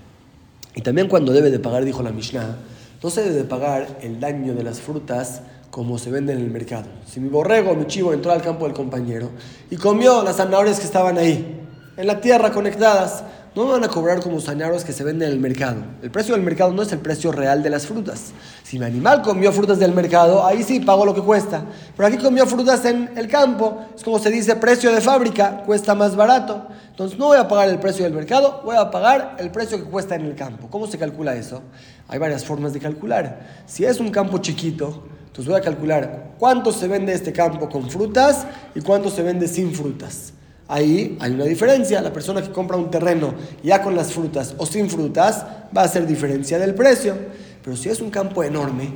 Y 0.79 0.81
también 0.81 1.09
cuando 1.09 1.33
debe 1.33 1.51
de 1.51 1.59
pagar, 1.59 1.85
dijo 1.85 2.05
la 2.05 2.13
Mishnah, 2.13 2.55
no 3.03 3.11
se 3.11 3.25
debe 3.25 3.35
de 3.35 3.43
pagar 3.43 3.99
el 4.01 4.21
daño 4.21 4.55
de 4.55 4.63
las 4.63 4.81
frutas 4.81 5.43
como 5.73 5.99
se 5.99 6.09
vende 6.09 6.33
en 6.33 6.39
el 6.39 6.53
mercado. 6.53 6.85
Si 7.05 7.19
mi 7.19 7.29
borrego, 7.29 7.75
mi 7.75 7.89
chivo 7.89 8.13
entró 8.13 8.31
al 8.31 8.43
campo 8.43 8.65
del 8.65 8.75
compañero 8.75 9.29
y 9.73 9.77
comió 9.77 10.23
las 10.23 10.37
zanahorias 10.37 10.79
que 10.79 10.87
estaban 10.87 11.19
ahí, 11.19 11.63
en 11.97 12.07
la 12.07 12.21
tierra 12.21 12.53
conectadas, 12.53 13.25
no 13.59 13.65
me 13.65 13.73
van 13.73 13.83
a 13.83 13.89
cobrar 13.89 14.21
como 14.21 14.41
zanahorias 14.41 14.85
que 14.85 14.93
se 14.93 15.03
venden 15.03 15.31
en 15.31 15.35
el 15.35 15.41
mercado. 15.41 15.83
El 16.01 16.13
precio 16.13 16.37
del 16.37 16.45
mercado 16.45 16.73
no 16.73 16.83
es 16.83 16.93
el 16.93 17.01
precio 17.01 17.33
real 17.33 17.61
de 17.61 17.71
las 17.71 17.89
frutas. 17.89 18.31
Si 18.63 18.79
mi 18.79 18.85
animal 18.85 19.21
comió 19.21 19.51
frutas 19.51 19.81
del 19.81 19.93
mercado, 19.93 20.47
ahí 20.47 20.63
sí 20.63 20.79
pago 20.79 21.05
lo 21.05 21.13
que 21.13 21.23
cuesta. 21.23 21.65
Pero 21.97 22.07
aquí 22.07 22.19
comió 22.19 22.47
frutas 22.47 22.85
en 22.85 23.11
el 23.17 23.27
campo, 23.27 23.85
es 23.97 24.05
como 24.05 24.21
se 24.21 24.31
dice, 24.31 24.55
precio 24.55 24.93
de 24.93 25.01
fábrica, 25.01 25.65
cuesta 25.67 25.97
más 25.97 26.15
barato. 26.15 26.69
Entonces 26.91 27.19
no 27.19 27.27
voy 27.27 27.39
a 27.39 27.49
pagar 27.49 27.69
el 27.69 27.81
precio 27.81 28.05
del 28.05 28.13
mercado, 28.13 28.63
voy 28.65 28.77
a 28.77 28.93
pagar 28.93 29.35
el 29.41 29.51
precio 29.51 29.77
que 29.77 29.91
cuesta 29.91 30.15
en 30.15 30.27
el 30.27 30.37
campo. 30.37 30.69
¿Cómo 30.71 30.87
se 30.87 30.97
calcula 30.97 31.35
eso? 31.35 31.61
Hay 32.07 32.21
varias 32.21 32.45
formas 32.45 32.73
de 32.73 32.79
calcular. 32.79 33.65
Si 33.67 33.85
es 33.85 33.99
un 33.99 34.13
campo 34.13 34.39
chiquito, 34.39 35.03
entonces 35.27 35.47
voy 35.47 35.59
a 35.59 35.65
calcular 35.65 36.35
cuánto 36.39 36.71
se 36.71 36.87
vende 36.87 37.13
este 37.13 37.33
campo 37.33 37.69
con 37.69 37.91
frutas 37.91 38.47
y 38.77 38.83
cuánto 38.83 39.11
se 39.11 39.25
vende 39.25 39.49
sin 39.49 39.75
frutas. 39.75 40.33
Ahí 40.69 41.17
hay 41.19 41.33
una 41.33 41.45
diferencia. 41.45 42.03
La 42.03 42.13
persona 42.13 42.43
que 42.43 42.53
compra 42.53 42.77
un 42.77 42.91
terreno 42.91 43.35
ya 43.63 43.83
con 43.83 43.97
las 43.97 44.13
frutas 44.13 44.55
o 44.59 44.67
sin 44.67 44.91
frutas 44.91 45.45
va 45.77 45.83
a 45.83 45.85
hacer 45.87 46.07
diferencia 46.07 46.59
del 46.59 46.75
precio. 46.75 47.17
Pero 47.65 47.77
si 47.77 47.89
es 47.89 48.01
un 48.01 48.11
campo 48.11 48.45
enorme, 48.45 48.93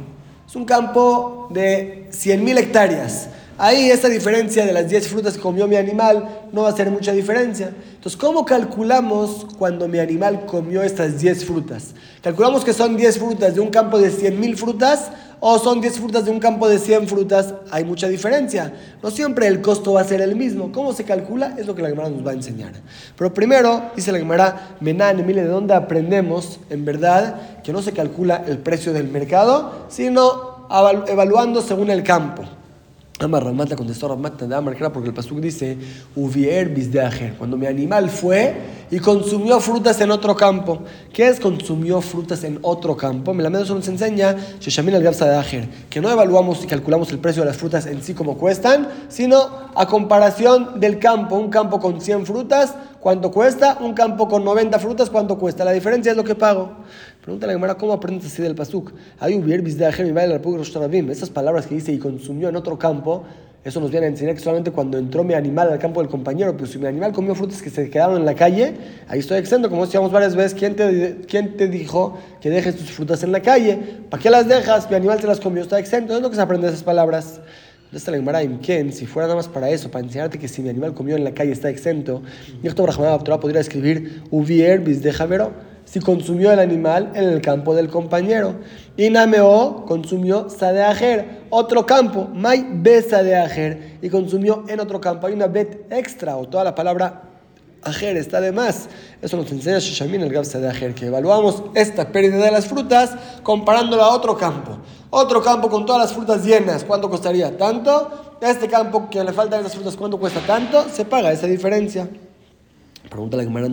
es 0.47 0.55
un 0.55 0.67
campo 0.67 1.49
de 1.51 2.09
100.000 2.11 2.59
hectáreas. 2.59 3.29
Ahí 3.59 3.91
esa 3.91 4.09
diferencia 4.09 4.67
de 4.67 4.73
las 4.73 4.89
10 4.89 5.09
frutas 5.09 5.35
que 5.35 5.41
comió 5.41 5.69
mi 5.69 5.77
animal 5.77 6.47
no 6.53 6.63
va 6.63 6.69
a 6.69 6.73
hacer 6.73 6.91
mucha 6.91 7.13
diferencia. 7.13 7.73
Entonces, 7.95 8.17
¿cómo 8.21 8.45
calculamos 8.45 9.47
cuando 9.59 9.89
mi 9.89 9.99
animal 9.99 10.47
comió 10.47 10.83
estas 10.83 11.21
10 11.21 11.45
frutas? 11.45 11.95
¿Calculamos 12.23 12.65
que 12.65 12.73
son 12.73 12.97
10 12.97 13.19
frutas 13.19 13.55
de 13.55 13.61
un 13.61 13.71
campo 13.71 13.99
de 13.99 14.11
100.000 14.11 14.57
frutas 14.57 15.11
o 15.45 15.59
son 15.59 15.81
10 15.81 15.99
frutas 15.99 16.25
de 16.25 16.31
un 16.31 16.39
campo 16.39 16.69
de 16.69 16.79
100 16.79 17.09
frutas, 17.09 17.55
hay 17.73 17.83
mucha 17.83 18.07
diferencia. 18.07 18.73
No 19.03 19.11
siempre 19.11 19.49
el 19.49 19.61
costo 19.61 19.95
va 19.95 20.01
a 20.01 20.05
ser 20.05 20.21
el 20.21 20.37
mismo. 20.37 20.71
¿Cómo 20.71 20.93
se 20.93 21.03
calcula? 21.03 21.57
Es 21.59 21.67
lo 21.67 21.75
que 21.75 21.83
la 21.83 21.89
Gemara 21.89 22.09
nos 22.11 22.25
va 22.25 22.31
a 22.31 22.35
enseñar. 22.35 22.71
Pero 23.17 23.35
primero, 23.35 23.91
dice 23.97 24.13
la 24.13 24.19
Gemara, 24.19 24.77
Menan, 24.79 25.27
mire, 25.27 25.43
¿de 25.43 25.49
dónde 25.49 25.75
aprendemos 25.75 26.61
en 26.71 26.85
verdad 26.85 27.61
que 27.65 27.73
no 27.73 27.83
se 27.83 27.91
calcula 27.91 28.45
el 28.47 28.59
precio 28.59 28.93
del 28.93 29.09
mercado, 29.09 29.87
sino 29.89 30.69
evaluando 31.09 31.61
según 31.61 31.91
el 31.91 32.05
campo? 32.05 32.45
Amar 33.25 33.45
Ramata 33.45 33.77
contestó 33.77 34.09
Ramata 34.09 34.47
de 34.47 34.55
Amar, 34.55 34.77
porque 34.93 35.09
el 35.09 35.15
Pasuk 35.15 35.39
dice, 35.39 35.77
Uvier 36.17 36.75
de 36.75 37.35
cuando 37.39 37.57
mi 37.57 37.67
animal 37.67 38.11
fue 38.11 38.83
y 38.91 38.99
consumió 38.99 39.59
frutas 39.61 40.01
en 40.01 40.11
otro 40.11 40.37
campo. 40.37 40.83
¿Qué 41.13 41.29
es 41.29 41.41
consumió 41.41 42.01
frutas 42.01 42.45
en 42.45 42.59
otro 42.63 42.97
campo? 42.97 43.33
Me 43.33 43.43
la 43.43 43.51
menos 43.51 43.71
nos 43.71 43.89
enseña, 43.89 44.37
Sheshamin 44.61 44.97
al 44.97 45.03
de 45.03 45.69
que 45.89 46.01
no 46.01 46.11
evaluamos 46.11 46.63
y 46.63 46.67
calculamos 46.67 47.11
el 47.11 47.19
precio 47.19 47.43
de 47.43 47.49
las 47.49 47.57
frutas 47.57 47.87
en 47.87 48.03
sí 48.03 48.13
como 48.13 48.37
cuestan, 48.37 48.89
sino 49.09 49.71
a 49.75 49.87
comparación 49.87 50.79
del 50.79 50.99
campo. 50.99 51.37
Un 51.37 51.49
campo 51.49 51.81
con 51.81 52.01
100 52.01 52.27
frutas, 52.27 52.75
¿cuánto 53.01 53.31
cuesta? 53.31 53.79
Un 53.81 53.95
campo 53.95 54.29
con 54.29 54.45
90 54.45 54.79
frutas, 54.79 55.09
¿cuánto 55.09 55.39
cuesta? 55.39 55.65
La 55.65 55.73
diferencia 55.73 56.11
es 56.11 56.17
lo 56.17 56.25
que 56.25 56.35
pago. 56.35 56.73
Pregunta 57.23 57.47
la 57.47 57.53
Gemara, 57.53 57.77
¿cómo 57.77 57.93
aprendes 57.93 58.27
así 58.27 58.43
del 58.43 58.57
pasuk? 58.57 58.91
Hay 59.21 59.35
un 59.35 59.47
de 59.47 61.13
Esas 61.13 61.31
palabras 61.31 61.69
que 61.69 61.77
dice 61.77 61.93
y 61.93 61.99
consumió 61.99 62.49
en 62.49 62.57
otro 62.57 62.77
campo, 62.77 63.23
eso 63.63 63.79
nos 63.79 63.93
viene 63.93 64.07
a 64.07 64.09
enseñar 64.09 64.35
que 64.35 64.41
solamente 64.41 64.73
cuando 64.73 64.99
entró 64.99 65.23
mi 65.23 65.35
animal 65.35 65.71
al 65.71 65.79
campo 65.79 66.01
del 66.01 66.11
compañero, 66.11 66.53
pero 66.57 66.67
si 66.67 66.81
mi 66.81 66.89
animal 66.89 67.13
comió 67.13 67.37
frutas 67.37 67.63
que 67.63 67.71
se 67.71 67.89
quedaron 67.89 68.17
en 68.17 68.25
la 68.25 68.35
calle, 68.35 68.75
ahí 69.07 69.21
estoy 69.21 69.39
exento, 69.39 69.71
como 69.71 69.87
decíamos 69.87 70.11
varias 70.11 70.35
veces, 70.35 70.55
¿quién 70.55 70.75
te, 70.75 71.21
quién 71.29 71.57
te 71.57 71.69
dijo 71.69 72.19
que 72.41 72.51
dejes 72.51 72.75
tus 72.75 72.91
frutas 72.91 73.23
en 73.23 73.31
la 73.31 73.39
calle? 73.39 73.79
¿Para 74.11 74.21
qué 74.21 74.29
las 74.29 74.49
dejas? 74.49 74.91
Mi 74.91 74.97
animal 74.97 75.21
te 75.21 75.29
las 75.29 75.39
comió, 75.39 75.63
está 75.63 75.79
exento. 75.79 76.17
Es 76.17 76.23
lo 76.23 76.29
que 76.29 76.35
se 76.35 76.43
aprende 76.43 76.67
de 76.67 76.73
esas 76.73 76.83
palabras. 76.83 77.41
Entonces 77.85 78.09
la 78.09 78.17
Gemara, 78.17 78.41
¿quién? 78.61 78.93
Si 78.93 79.07
fuera 79.07 79.29
nada 79.29 79.37
más 79.37 79.47
para 79.47 79.71
eso, 79.71 79.93
para 79.93 80.05
enseñarte 80.05 80.41
que 80.41 80.49
si 80.49 80.61
mi 80.61 80.71
animal 80.71 80.93
comió 80.93 81.15
en 81.15 81.23
la 81.23 81.35
calle 81.35 81.53
está 81.53 81.71
exento, 81.71 82.21
y 82.65 82.67
esto 82.67 82.85
podría 83.39 83.61
escribir, 83.61 84.25
Uvier 84.33 84.81
bis 84.81 85.03
de 85.03 85.13
Javero 85.13 85.72
si 85.93 86.01
consumió 86.01 86.51
el 86.51 86.59
animal 86.59 87.11
en 87.15 87.25
el 87.25 87.43
campo 87.43 87.75
del 87.75 87.91
compañero. 87.91 88.55
Y 88.97 89.11
Nameo 89.11 89.85
consumió 89.87 90.49
Sadeajer, 90.49 91.43
otro 91.51 91.85
campo, 91.85 92.31
May 92.33 92.67
be 92.67 93.03
Sadeajer, 93.03 93.99
y 94.01 94.09
consumió 94.09 94.65
en 94.69 94.81
otro 94.81 95.03
campo. 95.03 95.27
Hay 95.27 95.35
una 95.35 95.49
bet 95.49 95.93
extra, 95.93 96.39
o 96.39 96.49
toda 96.49 96.65
la 96.65 96.75
palabra 96.75 97.25
Ajer 97.83 98.17
está 98.17 98.41
de 98.41 98.53
más. 98.53 98.89
Eso 99.21 99.37
nos 99.37 99.53
enseña 99.53 99.81
Shoshamin 99.81 100.23
el 100.23 100.33
Gab 100.33 100.47
Sadeajer, 100.47 100.95
que 100.95 101.09
evaluamos 101.09 101.63
esta 101.75 102.09
pérdida 102.09 102.43
de 102.43 102.53
las 102.53 102.67
frutas 102.67 103.11
comparándola 103.43 104.05
a 104.05 104.15
otro 104.15 104.35
campo. 104.39 104.79
Otro 105.11 105.43
campo 105.43 105.69
con 105.69 105.85
todas 105.85 106.01
las 106.01 106.13
frutas 106.15 106.43
llenas, 106.43 106.85
¿cuánto 106.85 107.11
costaría? 107.11 107.55
Tanto. 107.59 108.39
Este 108.41 108.67
campo 108.67 109.11
que 109.11 109.23
le 109.23 109.33
faltan 109.35 109.61
esas 109.61 109.75
frutas, 109.75 109.95
¿cuánto 109.97 110.19
cuesta 110.19 110.41
tanto? 110.47 110.87
Se 110.89 111.05
paga 111.05 111.33
esa 111.33 111.47
diferencia. 111.47 112.09
Pregunta 113.11 113.37
la 113.37 113.43
Gemara. 113.43 113.69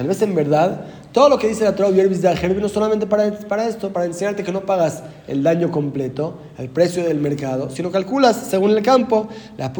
Tal 0.00 0.08
vez 0.08 0.22
en 0.22 0.34
verdad, 0.34 0.86
todo 1.12 1.28
lo 1.28 1.38
que 1.38 1.46
dice 1.46 1.62
la 1.62 1.74
Torah 1.74 1.90
de 1.90 2.24
no 2.54 2.70
solamente 2.70 3.06
para, 3.06 3.30
para 3.32 3.68
esto, 3.68 3.92
para 3.92 4.06
enseñarte 4.06 4.42
que 4.42 4.50
no 4.50 4.64
pagas 4.64 5.02
el 5.28 5.42
daño 5.42 5.70
completo, 5.70 6.38
el 6.56 6.70
precio 6.70 7.04
del 7.04 7.18
mercado, 7.18 7.68
sino 7.68 7.90
calculas 7.90 8.34
según 8.34 8.70
el 8.70 8.82
campo. 8.82 9.28
La 9.58 9.74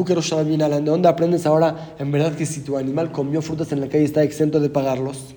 ¿de 0.79 0.91
dónde 0.91 1.09
aprendes 1.09 1.47
ahora 1.47 1.95
en 1.97 2.11
verdad 2.11 2.35
que 2.35 2.45
si 2.45 2.61
tu 2.61 2.77
animal 2.77 3.11
comió 3.11 3.41
frutas 3.41 3.71
en 3.71 3.81
la 3.81 3.87
calle 3.87 4.03
está 4.03 4.21
exento 4.21 4.59
de 4.59 4.69
pagarlos? 4.69 5.33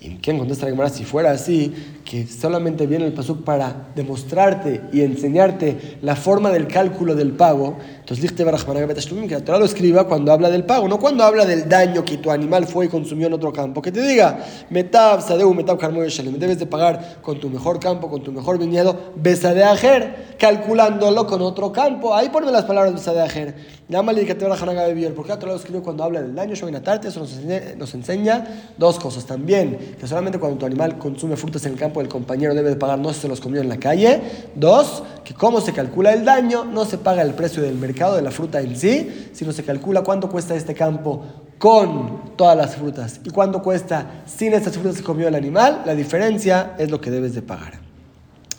¿Y 0.00 0.16
quién 0.16 0.38
contesta 0.38 0.66
la 0.66 0.72
Gemara? 0.72 0.90
Si 0.90 1.04
fuera 1.04 1.30
así, 1.30 1.72
que 2.04 2.26
solamente 2.26 2.86
viene 2.86 3.06
el 3.06 3.12
pasuk 3.12 3.42
para 3.42 3.88
demostrarte 3.94 4.82
y 4.92 5.00
enseñarte 5.00 5.98
la 6.02 6.14
forma 6.14 6.50
del 6.50 6.68
cálculo 6.68 7.14
del 7.14 7.32
pago, 7.32 7.78
entonces 7.98 8.30
que 8.30 8.44
la 8.44 9.40
Torah 9.40 9.58
lo 9.58 9.64
escriba 9.64 10.06
cuando 10.06 10.32
habla 10.32 10.50
del 10.50 10.64
pago, 10.64 10.86
no 10.86 11.00
cuando 11.00 11.24
habla 11.24 11.44
del 11.44 11.68
daño 11.68 12.04
que 12.04 12.18
tu 12.18 12.30
animal 12.30 12.66
fue 12.66 12.86
y 12.86 12.88
consumió 12.88 13.26
en 13.26 13.32
otro 13.32 13.52
campo. 13.52 13.82
Que 13.82 13.90
te 13.90 14.00
diga, 14.02 14.38
Metab, 14.70 15.22
Sadeu, 15.22 15.52
Metab, 15.54 15.80
Shalem, 15.80 16.38
debes 16.38 16.58
de 16.58 16.66
pagar 16.66 17.18
con 17.22 17.40
tu 17.40 17.48
mejor 17.48 17.80
campo, 17.80 18.08
con 18.08 18.22
tu 18.22 18.30
mejor 18.30 18.58
viñedo, 18.58 19.12
Besadeajer, 19.16 20.36
calculándolo 20.38 21.26
con 21.26 21.40
otro 21.42 21.72
campo. 21.72 22.14
Ahí 22.14 22.28
ponme 22.28 22.52
las 22.52 22.64
palabras 22.64 22.92
Besadeajer. 22.94 23.76
Llámale 23.88 24.26
que 24.26 24.34
te 24.34 24.44
va 24.46 24.56
a 24.56 24.86
beber. 24.86 25.14
Porque 25.14 25.30
la 25.30 25.38
Torah 25.38 25.52
lo 25.52 25.58
escribe 25.58 25.80
cuando 25.80 26.02
habla 26.02 26.20
del 26.20 26.34
daño, 26.34 26.54
eso 26.54 26.66
nos 26.66 27.32
enseña, 27.32 27.60
nos 27.76 27.94
enseña 27.94 28.72
dos 28.76 28.98
cosas 28.98 29.26
también. 29.26 29.95
Que 29.98 30.06
solamente 30.06 30.38
cuando 30.38 30.58
tu 30.58 30.66
animal 30.66 30.98
consume 30.98 31.36
frutas 31.36 31.64
en 31.66 31.72
el 31.72 31.78
campo 31.78 32.00
del 32.00 32.08
compañero 32.08 32.54
debe 32.54 32.70
de 32.70 32.76
pagar, 32.76 32.98
no 32.98 33.12
se 33.12 33.28
los 33.28 33.40
comió 33.40 33.60
en 33.60 33.68
la 33.68 33.78
calle. 33.78 34.20
Dos, 34.54 35.02
que 35.24 35.32
cómo 35.32 35.60
se 35.60 35.72
calcula 35.72 36.12
el 36.12 36.24
daño, 36.24 36.64
no 36.64 36.84
se 36.84 36.98
paga 36.98 37.22
el 37.22 37.34
precio 37.34 37.62
del 37.62 37.76
mercado 37.76 38.16
de 38.16 38.22
la 38.22 38.30
fruta 38.30 38.60
en 38.60 38.76
sí, 38.76 39.30
sino 39.32 39.52
se 39.52 39.64
calcula 39.64 40.02
cuánto 40.02 40.28
cuesta 40.28 40.54
este 40.54 40.74
campo 40.74 41.24
con 41.58 42.36
todas 42.36 42.56
las 42.56 42.76
frutas 42.76 43.20
y 43.24 43.30
cuánto 43.30 43.62
cuesta 43.62 44.22
sin 44.26 44.52
estas 44.52 44.74
frutas 44.74 44.96
que 44.96 45.02
comió 45.02 45.28
el 45.28 45.34
animal, 45.34 45.82
la 45.86 45.94
diferencia 45.94 46.74
es 46.78 46.90
lo 46.90 47.00
que 47.00 47.10
debes 47.10 47.34
de 47.34 47.42
pagar. 47.42 47.86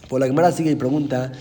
Por 0.10 0.20
la 0.20 0.27
Gemara 0.27 0.51
sigue 0.51 0.72
y 0.72 0.75
pregunta, 0.75 1.32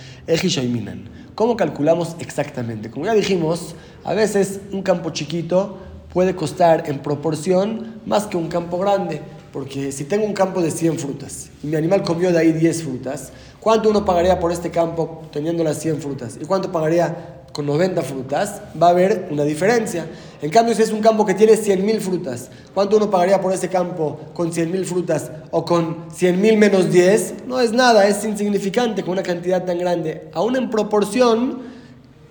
¿cómo 1.34 1.56
calculamos 1.56 2.16
exactamente? 2.18 2.90
Como 2.90 3.06
ya 3.06 3.14
dijimos, 3.14 3.74
a 4.04 4.12
veces 4.12 4.60
un 4.72 4.82
campo 4.82 5.10
chiquito 5.10 5.78
puede 6.12 6.34
costar 6.34 6.84
en 6.88 6.98
proporción 6.98 8.00
más 8.06 8.26
que 8.26 8.36
un 8.36 8.48
campo 8.48 8.78
grande. 8.78 9.20
Porque 9.56 9.90
si 9.90 10.04
tengo 10.04 10.26
un 10.26 10.34
campo 10.34 10.60
de 10.60 10.70
100 10.70 10.98
frutas 10.98 11.48
y 11.64 11.66
mi 11.66 11.76
animal 11.76 12.02
comió 12.02 12.30
de 12.30 12.38
ahí 12.38 12.52
10 12.52 12.82
frutas, 12.82 13.32
¿cuánto 13.58 13.88
uno 13.88 14.04
pagaría 14.04 14.38
por 14.38 14.52
este 14.52 14.70
campo 14.70 15.22
teniendo 15.32 15.64
las 15.64 15.80
100 15.80 16.02
frutas? 16.02 16.38
¿Y 16.38 16.44
cuánto 16.44 16.70
pagaría 16.70 17.44
con 17.54 17.64
90 17.64 18.02
frutas? 18.02 18.60
Va 18.78 18.88
a 18.88 18.90
haber 18.90 19.28
una 19.30 19.44
diferencia. 19.44 20.08
En 20.42 20.50
cambio, 20.50 20.74
si 20.74 20.82
es 20.82 20.92
un 20.92 21.00
campo 21.00 21.24
que 21.24 21.32
tiene 21.32 21.54
100.000 21.54 22.00
frutas, 22.00 22.50
¿cuánto 22.74 22.98
uno 22.98 23.10
pagaría 23.10 23.40
por 23.40 23.50
ese 23.50 23.70
campo 23.70 24.20
con 24.34 24.52
100.000 24.52 24.84
frutas 24.84 25.30
o 25.50 25.64
con 25.64 26.10
100.000 26.10 26.58
menos 26.58 26.92
10? 26.92 27.46
No 27.46 27.58
es 27.58 27.72
nada, 27.72 28.06
es 28.06 28.22
insignificante 28.26 29.02
con 29.02 29.12
una 29.12 29.22
cantidad 29.22 29.64
tan 29.64 29.78
grande. 29.78 30.28
Aún 30.34 30.56
en 30.56 30.68
proporción, 30.68 31.62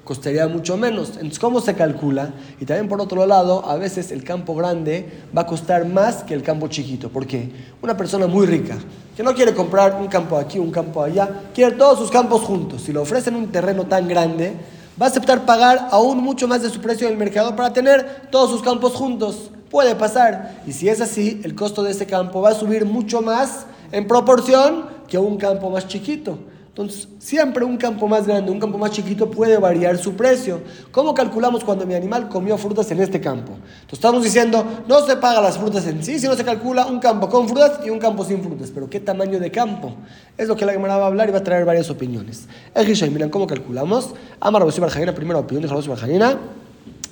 costaría 0.05 0.47
mucho 0.47 0.77
menos. 0.77 1.09
Entonces, 1.15 1.39
¿cómo 1.39 1.59
se 1.59 1.73
calcula? 1.73 2.33
Y 2.61 2.65
también 2.65 2.87
por 2.87 3.01
otro 3.01 3.25
lado, 3.25 3.67
a 3.67 3.75
veces 3.75 4.11
el 4.11 4.23
campo 4.23 4.55
grande 4.55 5.23
va 5.35 5.41
a 5.41 5.47
costar 5.47 5.85
más 5.85 6.23
que 6.23 6.35
el 6.35 6.43
campo 6.43 6.67
chiquito. 6.67 7.09
¿Por 7.09 7.25
qué? 7.25 7.51
Una 7.81 7.97
persona 7.97 8.27
muy 8.27 8.45
rica, 8.45 8.77
que 9.17 9.23
no 9.23 9.33
quiere 9.33 9.53
comprar 9.53 9.95
un 9.99 10.07
campo 10.07 10.37
aquí, 10.37 10.59
un 10.59 10.71
campo 10.71 11.03
allá, 11.03 11.27
quiere 11.53 11.75
todos 11.75 11.97
sus 11.97 12.11
campos 12.11 12.43
juntos. 12.43 12.83
Si 12.83 12.93
le 12.93 12.99
ofrecen 12.99 13.35
un 13.35 13.51
terreno 13.51 13.85
tan 13.85 14.07
grande, 14.07 14.53
va 15.01 15.07
a 15.07 15.09
aceptar 15.09 15.43
pagar 15.43 15.89
aún 15.91 16.19
mucho 16.19 16.47
más 16.47 16.61
de 16.61 16.69
su 16.69 16.79
precio 16.79 17.07
en 17.07 17.13
el 17.13 17.19
mercado 17.19 17.55
para 17.55 17.73
tener 17.73 18.27
todos 18.29 18.51
sus 18.51 18.61
campos 18.61 18.93
juntos. 18.93 19.49
Puede 19.71 19.95
pasar. 19.95 20.61
Y 20.67 20.71
si 20.71 20.87
es 20.87 21.01
así, 21.01 21.41
el 21.43 21.55
costo 21.55 21.81
de 21.81 21.91
ese 21.91 22.05
campo 22.05 22.41
va 22.41 22.51
a 22.51 22.53
subir 22.53 22.85
mucho 22.85 23.23
más 23.23 23.65
en 23.91 24.07
proporción 24.07 24.85
que 25.07 25.17
un 25.17 25.37
campo 25.37 25.71
más 25.71 25.87
chiquito. 25.87 26.37
Entonces, 26.75 27.07
siempre 27.19 27.63
un 27.63 27.77
campo 27.77 28.05
más 28.05 28.27
grande, 28.27 28.51
un 28.51 28.59
campo 28.59 28.77
más 28.77 28.91
chiquito 28.91 29.31
puede 29.31 29.57
variar 29.57 29.97
su 29.97 30.13
precio. 30.13 30.59
¿Cómo 30.91 31.13
calculamos 31.13 31.63
cuando 31.63 31.85
mi 31.85 31.93
animal 31.93 32.27
comió 32.27 32.57
frutas 32.57 32.91
en 32.91 32.99
este 32.99 33.21
campo? 33.21 33.53
Entonces, 33.53 33.93
estamos 33.93 34.21
diciendo, 34.21 34.65
no 34.85 34.99
se 35.05 35.15
paga 35.15 35.39
las 35.39 35.57
frutas 35.57 35.87
en 35.87 36.03
sí, 36.03 36.19
sino 36.19 36.35
se 36.35 36.43
calcula 36.43 36.85
un 36.87 36.99
campo 36.99 37.29
con 37.29 37.47
frutas 37.47 37.79
y 37.85 37.89
un 37.89 37.97
campo 37.97 38.25
sin 38.25 38.43
frutas. 38.43 38.71
Pero 38.71 38.89
¿qué 38.89 38.99
tamaño 38.99 39.39
de 39.39 39.49
campo? 39.51 39.93
Es 40.37 40.49
lo 40.49 40.57
que 40.57 40.65
la 40.65 40.73
Gemara 40.73 40.97
va 40.97 41.05
a 41.05 41.07
hablar 41.07 41.29
y 41.29 41.31
va 41.31 41.37
a 41.37 41.43
traer 41.45 41.63
varias 41.63 41.89
opiniones. 41.89 42.49
El 42.73 42.85
Gishay, 42.85 43.09
miren 43.09 43.29
cómo 43.29 43.47
calculamos. 43.47 44.13
Amar 44.41 44.59
Rabosí 44.59 44.81
Barjanina, 44.81 45.15
primera 45.15 45.39
opinión 45.39 45.61
de 45.61 45.69
Rabosí 45.69 45.87
Barjanina, 45.87 46.37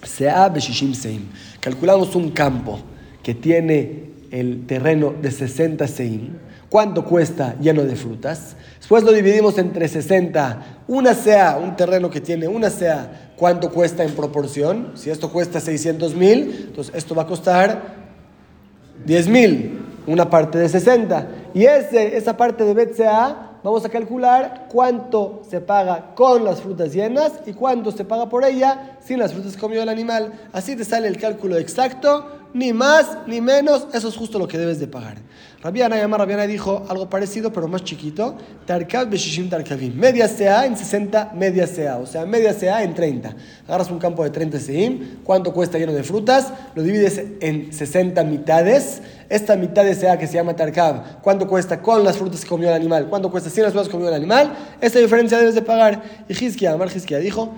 Sea 0.03 0.49
Beshishim 0.49 0.93
Seim. 0.93 1.21
Calculamos 1.61 2.13
un 2.17 2.31
campo 2.31 2.81
que 3.23 3.33
tiene 3.33 4.09
el 4.29 4.65
terreno 4.65 5.13
de 5.21 5.31
60 5.31 5.87
Seim. 5.87 6.31
¿Cuánto 6.73 7.05
cuesta 7.05 7.55
lleno 7.61 7.83
de 7.83 7.95
frutas? 7.95 8.55
Después 8.79 9.03
lo 9.03 9.11
dividimos 9.11 9.59
entre 9.59 9.87
60. 9.87 10.79
Una 10.87 11.13
sea, 11.13 11.59
un 11.61 11.75
terreno 11.75 12.09
que 12.09 12.19
tiene 12.19 12.47
una 12.47 12.71
sea, 12.71 13.33
¿cuánto 13.35 13.69
cuesta 13.69 14.03
en 14.03 14.15
proporción? 14.15 14.93
Si 14.95 15.11
esto 15.11 15.31
cuesta 15.31 15.59
600 15.59 16.15
mil, 16.15 16.65
entonces 16.69 16.95
esto 16.95 17.13
va 17.13 17.21
a 17.21 17.27
costar 17.27 17.79
10 19.05 19.27
mil, 19.27 19.85
una 20.07 20.27
parte 20.31 20.57
de 20.57 20.67
60. 20.67 21.27
Y 21.53 21.65
ese, 21.65 22.17
esa 22.17 22.35
parte 22.35 22.65
de 22.65 22.73
BCA 22.73 23.59
vamos 23.63 23.85
a 23.85 23.89
calcular 23.89 24.65
cuánto 24.71 25.43
se 25.47 25.61
paga 25.61 26.15
con 26.15 26.43
las 26.43 26.61
frutas 26.61 26.91
llenas 26.91 27.33
y 27.45 27.53
cuánto 27.53 27.91
se 27.91 28.03
paga 28.03 28.29
por 28.29 28.43
ella 28.45 28.92
sin 29.05 29.19
las 29.19 29.33
frutas 29.33 29.57
comió 29.57 29.81
el 29.83 29.89
animal. 29.89 30.33
Así 30.51 30.75
te 30.75 30.85
sale 30.85 31.07
el 31.07 31.17
cálculo 31.17 31.57
exacto, 31.57 32.43
ni 32.53 32.71
más 32.71 33.17
ni 33.25 33.41
menos, 33.41 33.87
eso 33.93 34.07
es 34.07 34.15
justo 34.15 34.37
lo 34.37 34.47
que 34.47 34.57
debes 34.57 34.79
de 34.79 34.87
pagar. 34.87 35.17
Rabiana, 35.63 35.97
llama 35.97 36.17
Rabiana 36.17 36.45
dijo 36.45 36.85
algo 36.89 37.09
parecido, 37.09 37.53
pero 37.53 37.69
más 37.69 37.83
chiquito. 37.83 38.35
Tarkab 38.65 39.09
beshishim 39.09 39.49
tarkavim. 39.49 39.95
Media 39.95 40.27
CA 40.27 40.65
en 40.65 40.75
60 40.75 41.31
media 41.35 41.65
CA. 41.65 41.99
O 41.99 42.05
sea, 42.05 42.25
media 42.25 42.53
CA 42.53 42.83
en 42.83 42.93
30. 42.93 43.33
Agarras 43.65 43.89
un 43.89 43.97
campo 43.97 44.25
de 44.25 44.29
30 44.29 44.59
seim. 44.59 45.19
¿Cuánto 45.23 45.53
cuesta 45.53 45.77
lleno 45.77 45.93
de 45.93 46.03
frutas? 46.03 46.51
Lo 46.75 46.83
divides 46.83 47.23
en 47.39 47.71
60 47.71 48.23
mitades. 48.25 49.01
Esta 49.29 49.55
mitad 49.55 49.85
de 49.85 49.95
CA 49.95 50.19
que 50.19 50.27
se 50.27 50.33
llama 50.33 50.53
tarkab, 50.53 51.21
¿cuánto 51.21 51.47
cuesta 51.47 51.81
con 51.81 52.03
las 52.03 52.17
frutas 52.17 52.41
que 52.41 52.47
comió 52.49 52.67
el 52.67 52.75
animal? 52.75 53.07
¿Cuánto 53.09 53.31
cuesta 53.31 53.49
sin 53.49 53.63
las 53.63 53.71
frutas 53.71 53.87
que 53.87 53.93
comió 53.93 54.09
el 54.09 54.13
animal? 54.13 54.53
Esta 54.81 54.99
diferencia 54.99 55.39
debes 55.39 55.55
de 55.55 55.61
pagar. 55.61 56.03
Y 56.27 56.33
Hizkia, 56.33 56.73
Amar 56.73 56.89
Hizkia 56.93 57.19
dijo, 57.19 57.51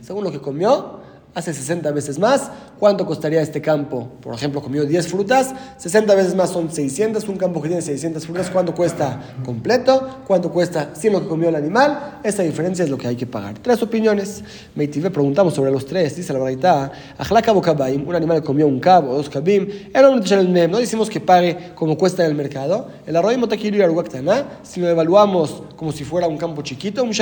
según 0.00 0.24
lo 0.24 0.32
que 0.32 0.40
comió, 0.40 1.00
hace 1.34 1.54
60 1.54 1.90
veces 1.92 2.18
más. 2.18 2.50
¿Cuánto 2.78 3.04
costaría 3.04 3.42
este 3.42 3.60
campo? 3.60 4.08
Por 4.22 4.34
ejemplo, 4.34 4.62
comió 4.62 4.84
10 4.84 5.08
frutas, 5.08 5.54
60 5.76 6.14
veces 6.14 6.34
más 6.34 6.50
son 6.50 6.72
600. 6.72 7.28
Un 7.28 7.36
campo 7.36 7.60
que 7.60 7.68
tiene 7.68 7.82
600 7.82 8.24
frutas, 8.24 8.50
¿cuánto 8.50 8.74
cuesta 8.74 9.20
completo? 9.44 10.22
¿Cuánto 10.26 10.50
cuesta 10.50 10.90
sin 10.94 11.12
lo 11.12 11.20
que 11.20 11.28
comió 11.28 11.50
el 11.50 11.56
animal? 11.56 12.20
Esa 12.22 12.42
diferencia 12.42 12.84
es 12.84 12.90
lo 12.90 12.96
que 12.96 13.06
hay 13.06 13.16
que 13.16 13.26
pagar. 13.26 13.58
Tres 13.58 13.82
opiniones. 13.82 14.42
Meitive, 14.74 15.10
preguntamos 15.10 15.54
sobre 15.54 15.70
los 15.70 15.84
tres. 15.86 16.16
Dice 16.16 16.32
la 16.32 16.38
verdad, 16.38 16.92
un 18.06 18.14
animal 18.14 18.42
comió 18.42 18.66
un 18.66 18.80
cabo, 18.80 19.14
dos 19.14 19.28
cabim. 19.28 19.68
No 20.70 20.78
decimos 20.78 21.10
que 21.10 21.20
pague 21.20 21.72
como 21.74 21.98
cuesta 21.98 22.24
en 22.24 22.30
el 22.30 22.36
mercado. 22.36 22.88
El 23.06 23.16
arroyimota 23.16 23.56
y 23.56 23.70
si 24.62 24.80
lo 24.80 24.88
evaluamos 24.88 25.62
como 25.76 25.92
si 25.92 26.04
fuera 26.04 26.26
un 26.26 26.36
campo 26.36 26.62
chiquito, 26.62 27.02
un 27.02 27.12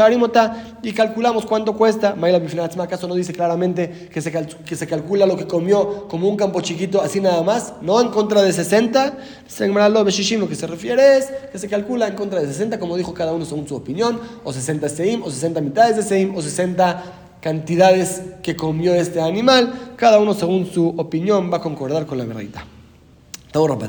y 0.83 0.93
calculamos 0.93 1.47
cuánto 1.47 1.77
cuesta. 1.77 2.15
Maila 2.15 2.41
¿acaso 2.81 3.09
no 3.09 3.15
dice 3.15 3.33
claramente 3.33 3.98
que 4.13 4.21
se, 4.21 4.33
que 4.33 4.77
se 4.77 4.87
calcula 4.87 5.27
lo 5.27 5.37
que 5.37 5.47
comió 5.47 6.09
como 6.09 6.29
un 6.29 6.37
campo 6.37 6.61
chiquito, 6.61 7.01
así 7.01 7.21
nada 7.21 7.43
más, 7.43 7.75
no 7.83 8.01
en 8.01 8.09
contra 8.09 8.43
de 8.43 8.53
60. 8.53 9.19
Lo 9.59 10.49
que 10.49 10.55
se 10.55 10.67
refiere 10.67 11.19
es 11.19 11.33
que 11.51 11.59
se 11.59 11.69
calcula 11.69 12.09
en 12.09 12.15
contra 12.15 12.41
de 12.41 12.47
60, 12.47 12.79
como 12.79 12.97
dijo 12.97 13.15
cada 13.15 13.33
uno 13.33 13.45
según 13.45 13.67
su 13.69 13.77
opinión, 13.77 14.21
o 14.45 14.53
60 14.53 14.89
seim, 14.89 15.23
o 15.23 15.31
60 15.31 15.61
mitades 15.61 15.97
de 15.97 16.03
seim, 16.03 16.35
o 16.37 16.43
60 16.43 17.03
cantidades 17.41 18.23
que 18.43 18.57
comió 18.57 18.95
este 18.95 19.21
animal. 19.21 19.93
Cada 19.97 20.19
uno 20.19 20.35
según 20.35 20.67
su 20.67 20.89
opinión 20.97 21.53
va 21.53 21.59
a 21.59 21.61
concordar 21.61 22.07
con 22.07 22.19
la 22.19 22.25
verdad. 22.25 22.63